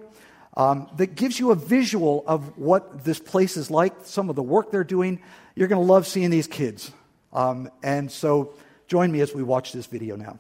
um, 0.57 0.89
that 0.97 1.15
gives 1.15 1.39
you 1.39 1.51
a 1.51 1.55
visual 1.55 2.25
of 2.27 2.57
what 2.57 3.05
this 3.05 3.19
place 3.19 3.57
is 3.57 3.71
like, 3.71 3.95
some 4.05 4.31
of 4.31 4.37
the 4.37 4.43
work 4.43 4.71
they're 4.71 4.85
doing. 4.85 5.21
You're 5.55 5.69
going 5.69 5.81
to 5.81 5.93
love 5.93 6.07
seeing 6.07 6.31
these 6.31 6.47
kids. 6.47 6.93
Um, 7.33 7.71
and 7.83 8.11
so 8.11 8.55
join 8.87 9.13
me 9.13 9.21
as 9.21 9.35
we 9.35 9.43
watch 9.43 9.73
this 9.73 9.87
video 9.87 10.17
now. 10.17 10.39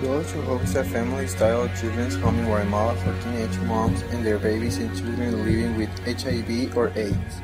Hope 0.00 0.62
is 0.62 0.76
a 0.76 0.84
family-style 0.84 1.68
children's 1.80 2.14
home 2.14 2.38
in 2.38 2.44
Guatemala 2.44 2.94
for 2.98 3.12
teenage 3.20 3.58
moms 3.66 4.00
and 4.12 4.24
their 4.24 4.38
babies 4.38 4.78
and 4.78 4.96
children 4.96 5.44
living 5.44 5.76
with 5.76 5.90
HIV 6.06 6.76
or 6.76 6.92
AIDS. 6.94 7.40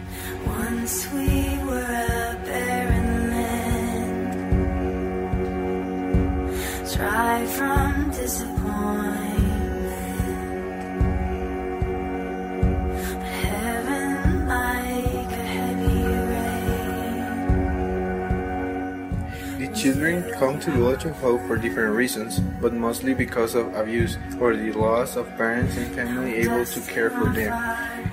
Come 20.54 20.62
to 20.62 20.70
Village 20.70 21.04
of 21.04 21.16
Hope 21.16 21.40
for 21.48 21.56
different 21.56 21.96
reasons, 21.96 22.38
but 22.38 22.72
mostly 22.72 23.12
because 23.12 23.56
of 23.56 23.74
abuse 23.74 24.16
or 24.40 24.54
the 24.54 24.70
loss 24.70 25.16
of 25.16 25.26
parents 25.36 25.76
and 25.76 25.92
family 25.96 26.34
able 26.34 26.64
to 26.64 26.80
care 26.82 27.10
for 27.10 27.26
them. 27.30 27.50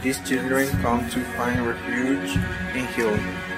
These 0.02 0.28
children 0.28 0.68
come 0.82 1.08
to 1.12 1.20
find 1.38 1.68
refuge 1.68 2.38
and 2.74 2.88
healing. 2.96 3.51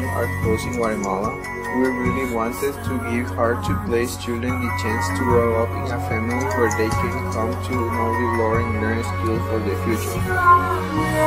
Are 0.00 0.24
closed 0.40 0.64
in 0.64 0.76
Guatemala, 0.76 1.36
we 1.76 1.88
really 1.88 2.32
wanted 2.32 2.72
to 2.84 2.94
give 3.12 3.28
hard-to-place 3.36 4.16
children 4.16 4.52
the 4.52 4.72
chance 4.80 5.04
to 5.18 5.24
grow 5.24 5.62
up 5.62 5.68
in 5.68 5.92
a 5.92 6.00
family 6.08 6.44
where 6.56 6.72
they 6.80 6.88
can 6.88 7.12
come 7.32 7.52
to 7.52 7.74
know 7.76 8.08
the 8.12 8.28
Lord 8.40 8.60
and 8.60 8.80
learn 8.80 9.04
skills 9.04 9.42
for 9.52 9.60
the 9.60 9.76
future. 9.84 10.16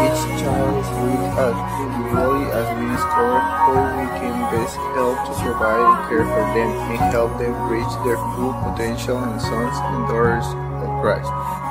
Each 0.05 0.21
child 0.41 0.81
is 0.81 0.89
with 0.97 1.37
us 1.37 1.57
individually 1.81 2.45
as 2.57 2.65
we 2.77 2.85
discover 2.89 3.37
how 3.37 3.85
we 4.01 4.05
can 4.17 4.33
best 4.49 4.77
help 4.97 5.17
to 5.29 5.33
provide 5.45 5.85
and 5.85 6.09
care 6.09 6.25
for 6.25 6.45
them 6.57 6.69
and 6.89 7.01
help 7.13 7.37
them 7.37 7.53
reach 7.69 7.93
their 8.01 8.17
full 8.33 8.53
potential 8.65 9.17
and 9.17 9.41
sons 9.41 9.77
and 9.77 10.07
daughters 10.09 10.45
of 10.81 10.89
Christ. 11.01 11.64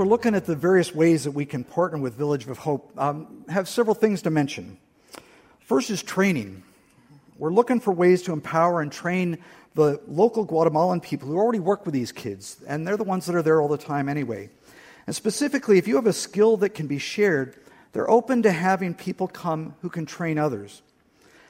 We're 0.00 0.06
looking 0.06 0.34
at 0.34 0.46
the 0.46 0.56
various 0.56 0.94
ways 0.94 1.24
that 1.24 1.32
we 1.32 1.44
can 1.44 1.62
partner 1.62 1.98
with 1.98 2.14
Village 2.14 2.46
of 2.46 2.56
Hope, 2.56 2.90
um, 2.96 3.44
have 3.50 3.68
several 3.68 3.94
things 3.94 4.22
to 4.22 4.30
mention. 4.30 4.78
First 5.58 5.90
is 5.90 6.02
training. 6.02 6.62
We're 7.36 7.52
looking 7.52 7.80
for 7.80 7.92
ways 7.92 8.22
to 8.22 8.32
empower 8.32 8.80
and 8.80 8.90
train 8.90 9.40
the 9.74 10.00
local 10.08 10.46
Guatemalan 10.46 11.02
people 11.02 11.28
who 11.28 11.36
already 11.36 11.58
work 11.58 11.84
with 11.84 11.92
these 11.92 12.12
kids, 12.12 12.56
and 12.66 12.86
they're 12.86 12.96
the 12.96 13.04
ones 13.04 13.26
that 13.26 13.34
are 13.34 13.42
there 13.42 13.60
all 13.60 13.68
the 13.68 13.76
time 13.76 14.08
anyway. 14.08 14.48
And 15.06 15.14
specifically, 15.14 15.76
if 15.76 15.86
you 15.86 15.96
have 15.96 16.06
a 16.06 16.14
skill 16.14 16.56
that 16.56 16.70
can 16.70 16.86
be 16.86 16.96
shared, 16.96 17.56
they're 17.92 18.10
open 18.10 18.42
to 18.44 18.52
having 18.52 18.94
people 18.94 19.28
come 19.28 19.74
who 19.82 19.90
can 19.90 20.06
train 20.06 20.38
others. 20.38 20.80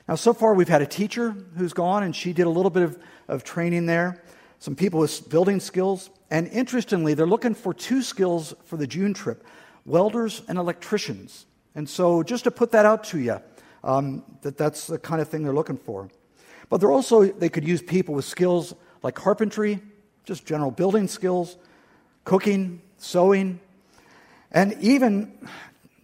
Now, 0.09 0.17
so 0.17 0.35
far, 0.35 0.55
we've 0.55 0.69
had 0.69 0.83
a 0.83 0.87
teacher 0.87 1.37
who's 1.57 1.73
gone, 1.73 2.03
and 2.03 2.17
she 2.17 2.33
did 2.33 2.47
a 2.47 2.51
little 2.51 2.73
bit 2.73 2.83
of, 2.83 2.99
of 3.29 3.45
training 3.45 3.87
there, 3.87 4.21
some 4.61 4.77
people 4.77 5.01
with 5.01 5.29
building 5.29 5.59
skills. 5.59 6.11
And 6.31 6.47
interestingly, 6.49 7.15
they're 7.15 7.27
looking 7.27 7.55
for 7.55 7.75
two 7.75 8.03
skills 8.03 8.55
for 8.65 8.77
the 8.77 8.87
June 8.87 9.13
trip 9.13 9.45
welders 9.85 10.43
and 10.47 10.59
electricians. 10.59 11.47
And 11.75 11.89
so, 11.89 12.23
just 12.23 12.45
to 12.45 12.51
put 12.51 12.73
that 12.73 12.87
out 12.87 13.05
to 13.05 13.19
you, 13.19 13.41
um, 13.83 14.23
that 14.43 14.57
that's 14.57 14.87
the 14.87 14.99
kind 14.99 15.21
of 15.21 15.29
thing 15.29 15.43
they're 15.43 15.55
looking 15.55 15.79
for. 15.79 16.09
But 16.69 16.81
they're 16.81 16.93
also, 16.93 17.25
they 17.25 17.49
could 17.49 17.67
use 17.67 17.83
people 17.83 18.15
with 18.15 18.25
skills 18.25 18.75
like 19.03 19.15
carpentry, 19.15 19.81
just 20.25 20.47
general 20.47 20.71
building 20.71 21.09
skills, 21.09 21.57
cooking, 22.25 22.83
sewing, 22.99 23.59
and 24.53 24.75
even 24.81 25.33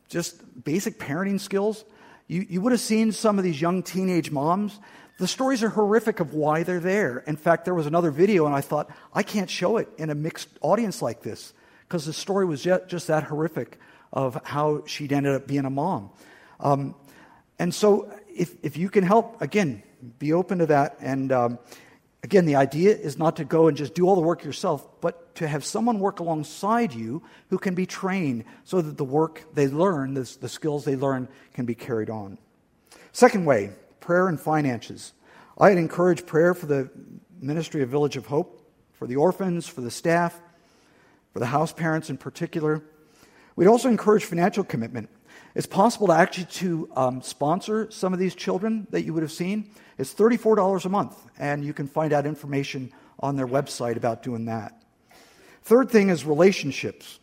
just 0.08 0.64
basic 0.64 0.98
parenting 0.98 1.38
skills. 1.38 1.84
You, 2.26 2.46
you 2.48 2.60
would 2.60 2.72
have 2.72 2.80
seen 2.80 3.12
some 3.12 3.38
of 3.38 3.44
these 3.44 3.60
young 3.60 3.82
teenage 3.82 4.30
moms 4.30 4.80
the 5.18 5.26
stories 5.26 5.62
are 5.62 5.70
horrific 5.70 6.20
of 6.20 6.34
why 6.34 6.62
they're 6.62 6.80
there. 6.80 7.18
In 7.26 7.36
fact, 7.36 7.64
there 7.64 7.74
was 7.74 7.86
another 7.86 8.10
video, 8.10 8.46
and 8.46 8.54
I 8.54 8.60
thought, 8.60 8.90
I 9.14 9.22
can't 9.22 9.48
show 9.48 9.78
it 9.78 9.88
in 9.96 10.10
a 10.10 10.14
mixed 10.14 10.48
audience 10.60 11.00
like 11.00 11.22
this 11.22 11.54
because 11.88 12.04
the 12.04 12.12
story 12.12 12.44
was 12.44 12.62
just 12.62 13.06
that 13.06 13.24
horrific 13.24 13.78
of 14.12 14.38
how 14.44 14.84
she'd 14.86 15.12
ended 15.12 15.34
up 15.34 15.46
being 15.46 15.64
a 15.64 15.70
mom. 15.70 16.10
Um, 16.60 16.94
and 17.58 17.74
so, 17.74 18.12
if, 18.34 18.54
if 18.62 18.76
you 18.76 18.90
can 18.90 19.04
help, 19.04 19.40
again, 19.40 19.82
be 20.18 20.32
open 20.32 20.58
to 20.58 20.66
that. 20.66 20.96
And 21.00 21.32
um, 21.32 21.58
again, 22.22 22.44
the 22.44 22.56
idea 22.56 22.94
is 22.94 23.18
not 23.18 23.36
to 23.36 23.44
go 23.44 23.68
and 23.68 23.76
just 23.76 23.94
do 23.94 24.06
all 24.06 24.14
the 24.14 24.20
work 24.20 24.44
yourself, 24.44 24.86
but 25.00 25.34
to 25.36 25.48
have 25.48 25.64
someone 25.64 25.98
work 25.98 26.20
alongside 26.20 26.92
you 26.92 27.22
who 27.48 27.58
can 27.58 27.74
be 27.74 27.86
trained 27.86 28.44
so 28.64 28.80
that 28.80 28.96
the 28.96 29.04
work 29.04 29.44
they 29.54 29.66
learn, 29.68 30.14
the, 30.14 30.36
the 30.40 30.48
skills 30.48 30.84
they 30.84 30.96
learn, 30.96 31.28
can 31.54 31.64
be 31.64 31.74
carried 31.74 32.10
on. 32.10 32.38
Second 33.12 33.46
way, 33.46 33.70
prayer 34.06 34.28
and 34.28 34.40
finances. 34.40 35.12
I'd 35.58 35.78
encourage 35.78 36.26
prayer 36.26 36.54
for 36.54 36.66
the 36.66 36.88
ministry 37.40 37.82
of 37.82 37.88
Village 37.88 38.16
of 38.16 38.26
Hope, 38.26 38.62
for 38.92 39.08
the 39.08 39.16
orphans, 39.16 39.66
for 39.66 39.80
the 39.80 39.90
staff, 39.90 40.40
for 41.32 41.40
the 41.40 41.46
house 41.46 41.72
parents 41.72 42.08
in 42.08 42.16
particular. 42.16 42.84
We'd 43.56 43.66
also 43.66 43.88
encourage 43.88 44.24
financial 44.24 44.62
commitment. 44.62 45.10
It's 45.56 45.66
possible 45.66 46.06
to 46.06 46.12
actually 46.12 46.44
to 46.44 46.88
um, 46.94 47.20
sponsor 47.20 47.90
some 47.90 48.12
of 48.12 48.20
these 48.20 48.36
children 48.36 48.86
that 48.90 49.02
you 49.02 49.12
would 49.12 49.24
have 49.24 49.32
seen. 49.32 49.72
It's 49.98 50.14
$34 50.14 50.84
a 50.84 50.88
month, 50.88 51.18
and 51.36 51.64
you 51.64 51.72
can 51.72 51.88
find 51.88 52.12
out 52.12 52.26
information 52.26 52.92
on 53.18 53.34
their 53.34 53.48
website 53.48 53.96
about 53.96 54.22
doing 54.22 54.44
that. 54.44 54.84
Third 55.62 55.90
thing 55.90 56.10
is 56.10 56.24
relationships. 56.24 57.18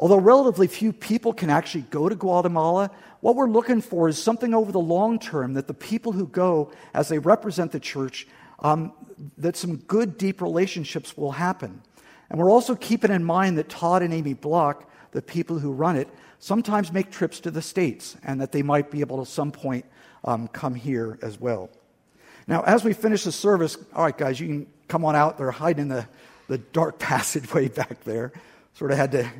Although 0.00 0.16
relatively 0.16 0.66
few 0.66 0.94
people 0.94 1.34
can 1.34 1.50
actually 1.50 1.82
go 1.82 2.08
to 2.08 2.14
Guatemala, 2.14 2.90
what 3.20 3.36
we're 3.36 3.50
looking 3.50 3.82
for 3.82 4.08
is 4.08 4.20
something 4.20 4.54
over 4.54 4.72
the 4.72 4.80
long 4.80 5.18
term 5.18 5.52
that 5.52 5.66
the 5.66 5.74
people 5.74 6.12
who 6.12 6.26
go, 6.26 6.72
as 6.94 7.10
they 7.10 7.18
represent 7.18 7.70
the 7.70 7.80
church, 7.80 8.26
um, 8.60 8.94
that 9.36 9.56
some 9.56 9.76
good, 9.76 10.16
deep 10.16 10.40
relationships 10.40 11.18
will 11.18 11.32
happen. 11.32 11.82
And 12.30 12.40
we're 12.40 12.50
also 12.50 12.74
keeping 12.74 13.10
in 13.10 13.22
mind 13.22 13.58
that 13.58 13.68
Todd 13.68 14.02
and 14.02 14.14
Amy 14.14 14.32
Block, 14.32 14.90
the 15.12 15.20
people 15.20 15.58
who 15.58 15.70
run 15.70 15.96
it, 15.96 16.08
sometimes 16.38 16.90
make 16.90 17.10
trips 17.10 17.38
to 17.40 17.50
the 17.50 17.60
States 17.60 18.16
and 18.24 18.40
that 18.40 18.52
they 18.52 18.62
might 18.62 18.90
be 18.90 19.00
able 19.00 19.18
to, 19.18 19.22
at 19.22 19.28
some 19.28 19.52
point, 19.52 19.84
um, 20.24 20.48
come 20.48 20.74
here 20.74 21.18
as 21.20 21.38
well. 21.38 21.68
Now, 22.46 22.62
as 22.62 22.84
we 22.84 22.94
finish 22.94 23.24
the 23.24 23.32
service, 23.32 23.76
all 23.94 24.04
right, 24.04 24.16
guys, 24.16 24.40
you 24.40 24.46
can 24.46 24.66
come 24.88 25.04
on 25.04 25.14
out. 25.14 25.36
They're 25.36 25.50
hiding 25.50 25.82
in 25.82 25.88
the, 25.88 26.08
the 26.48 26.56
dark 26.56 26.98
passageway 26.98 27.68
back 27.68 28.02
there. 28.04 28.32
Sort 28.72 28.92
of 28.92 28.96
had 28.96 29.12
to 29.12 29.30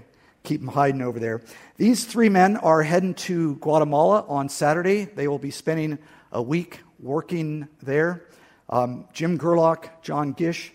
keep 0.42 0.60
them 0.60 0.68
hiding 0.68 1.02
over 1.02 1.18
there. 1.18 1.42
These 1.76 2.04
three 2.04 2.28
men 2.28 2.56
are 2.56 2.82
heading 2.82 3.14
to 3.14 3.56
Guatemala 3.56 4.24
on 4.28 4.48
Saturday. 4.48 5.04
They 5.04 5.28
will 5.28 5.38
be 5.38 5.50
spending 5.50 5.98
a 6.32 6.42
week 6.42 6.80
working 6.98 7.68
there. 7.82 8.26
Um, 8.68 9.06
Jim 9.12 9.36
Gerlach, 9.36 10.02
John 10.02 10.32
Gish, 10.32 10.72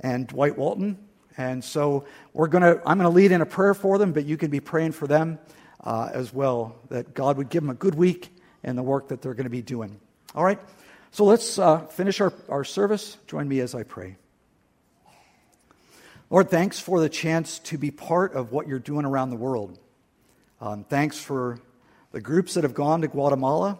and 0.00 0.26
Dwight 0.26 0.56
Walton. 0.56 0.98
And 1.36 1.62
so 1.62 2.04
we're 2.32 2.48
gonna, 2.48 2.80
I'm 2.86 2.98
going 2.98 3.10
to 3.10 3.14
lead 3.14 3.32
in 3.32 3.40
a 3.40 3.46
prayer 3.46 3.74
for 3.74 3.98
them, 3.98 4.12
but 4.12 4.24
you 4.24 4.36
can 4.36 4.50
be 4.50 4.60
praying 4.60 4.92
for 4.92 5.06
them 5.06 5.38
uh, 5.82 6.10
as 6.12 6.32
well, 6.32 6.76
that 6.88 7.14
God 7.14 7.36
would 7.36 7.50
give 7.50 7.62
them 7.62 7.70
a 7.70 7.74
good 7.74 7.94
week 7.94 8.30
in 8.62 8.76
the 8.76 8.82
work 8.82 9.08
that 9.08 9.20
they're 9.20 9.34
going 9.34 9.44
to 9.44 9.50
be 9.50 9.62
doing. 9.62 10.00
All 10.34 10.44
right, 10.44 10.60
so 11.10 11.24
let's 11.24 11.58
uh, 11.58 11.86
finish 11.86 12.20
our, 12.20 12.32
our 12.48 12.64
service. 12.64 13.18
Join 13.26 13.46
me 13.46 13.60
as 13.60 13.74
I 13.74 13.82
pray. 13.82 14.16
Lord, 16.30 16.48
thanks 16.48 16.80
for 16.80 17.00
the 17.00 17.10
chance 17.10 17.58
to 17.60 17.76
be 17.76 17.90
part 17.90 18.32
of 18.32 18.50
what 18.50 18.66
you're 18.66 18.78
doing 18.78 19.04
around 19.04 19.28
the 19.28 19.36
world. 19.36 19.78
Um, 20.58 20.84
thanks 20.84 21.18
for 21.18 21.60
the 22.12 22.20
groups 22.20 22.54
that 22.54 22.64
have 22.64 22.72
gone 22.72 23.02
to 23.02 23.08
Guatemala, 23.08 23.78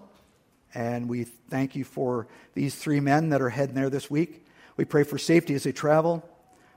and 0.75 1.09
we 1.09 1.25
thank 1.25 1.75
you 1.75 1.85
for 1.85 2.29
these 2.53 2.75
three 2.75 3.01
men 3.01 3.31
that 3.31 3.41
are 3.41 3.49
heading 3.49 3.75
there 3.75 3.89
this 3.89 4.11
week. 4.11 4.45
We 4.77 4.85
pray 4.85 5.05
for 5.05 5.17
safety 5.17 5.55
as 5.55 5.63
they 5.63 5.73
travel, 5.73 6.23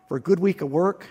for 0.08 0.16
a 0.16 0.22
good 0.22 0.40
week 0.40 0.62
of 0.62 0.72
work. 0.72 1.08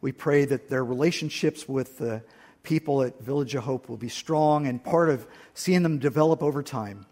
We 0.00 0.12
pray 0.12 0.44
that 0.44 0.68
their 0.68 0.84
relationships 0.84 1.68
with 1.68 1.98
the 1.98 2.22
people 2.62 3.02
at 3.02 3.20
Village 3.20 3.56
of 3.56 3.64
Hope 3.64 3.88
will 3.88 3.96
be 3.96 4.08
strong 4.08 4.68
and 4.68 4.82
part 4.82 5.10
of 5.10 5.26
seeing 5.52 5.82
them 5.82 5.98
develop 5.98 6.44
over 6.44 6.62
time. 6.62 7.06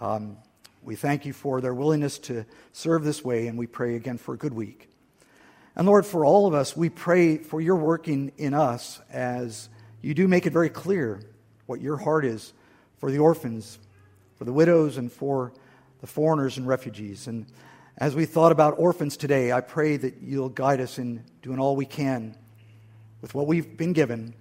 Um, 0.00 0.36
we 0.84 0.94
thank 0.94 1.26
you 1.26 1.32
for 1.32 1.60
their 1.60 1.74
willingness 1.74 2.18
to 2.20 2.46
serve 2.72 3.02
this 3.02 3.24
way, 3.24 3.48
and 3.48 3.58
we 3.58 3.66
pray 3.66 3.96
again 3.96 4.18
for 4.18 4.34
a 4.34 4.38
good 4.38 4.54
week. 4.54 4.88
And 5.76 5.86
Lord, 5.86 6.06
for 6.06 6.24
all 6.24 6.46
of 6.46 6.54
us, 6.54 6.74
we 6.74 6.88
pray 6.88 7.36
for 7.36 7.60
your 7.60 7.76
working 7.76 8.32
in 8.38 8.54
us 8.54 8.98
as 9.10 9.68
you 10.00 10.14
do 10.14 10.26
make 10.26 10.46
it 10.46 10.52
very 10.52 10.70
clear 10.70 11.20
what 11.66 11.82
your 11.82 11.98
heart 11.98 12.24
is 12.24 12.54
for 12.98 13.10
the 13.10 13.18
orphans, 13.18 13.78
for 14.36 14.44
the 14.44 14.52
widows, 14.52 14.96
and 14.96 15.12
for 15.12 15.52
the 16.00 16.06
foreigners 16.06 16.56
and 16.56 16.66
refugees. 16.66 17.26
And 17.26 17.46
as 17.98 18.14
we 18.14 18.24
thought 18.24 18.52
about 18.52 18.78
orphans 18.78 19.18
today, 19.18 19.52
I 19.52 19.60
pray 19.60 19.98
that 19.98 20.22
you'll 20.22 20.48
guide 20.48 20.80
us 20.80 20.98
in 20.98 21.24
doing 21.42 21.58
all 21.58 21.76
we 21.76 21.86
can 21.86 22.36
with 23.20 23.34
what 23.34 23.46
we've 23.46 23.76
been 23.76 23.92
given 23.92 24.34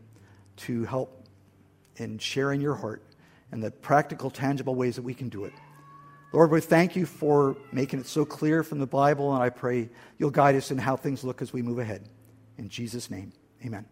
to 0.58 0.86
help 0.86 1.26
and 1.98 2.22
share 2.22 2.52
in 2.52 2.60
sharing 2.60 2.62
your 2.62 2.76
heart 2.76 3.02
and 3.52 3.62
the 3.64 3.72
practical, 3.72 4.30
tangible 4.30 4.76
ways 4.76 4.96
that 4.96 5.02
we 5.02 5.14
can 5.14 5.30
do 5.30 5.46
it. 5.46 5.54
Lord, 6.36 6.52
we 6.52 6.60
thank 6.60 6.98
you 6.98 7.06
for 7.06 7.56
making 7.72 8.02
it 8.02 8.08
so 8.08 8.26
clear 8.26 8.62
from 8.62 8.80
the 8.80 8.86
Bible, 8.86 9.34
and 9.34 9.42
I 9.42 9.50
pray 9.50 9.88
you'll 10.18 10.32
guide 10.32 10.56
us 10.56 10.70
in 10.70 10.78
how 10.78 10.98
things 10.98 11.24
look 11.24 11.42
as 11.42 11.54
we 11.54 11.62
move 11.62 11.80
ahead. 11.80 12.10
In 12.58 12.68
Jesus' 12.68 13.10
name, 13.10 13.32
amen. 13.66 13.86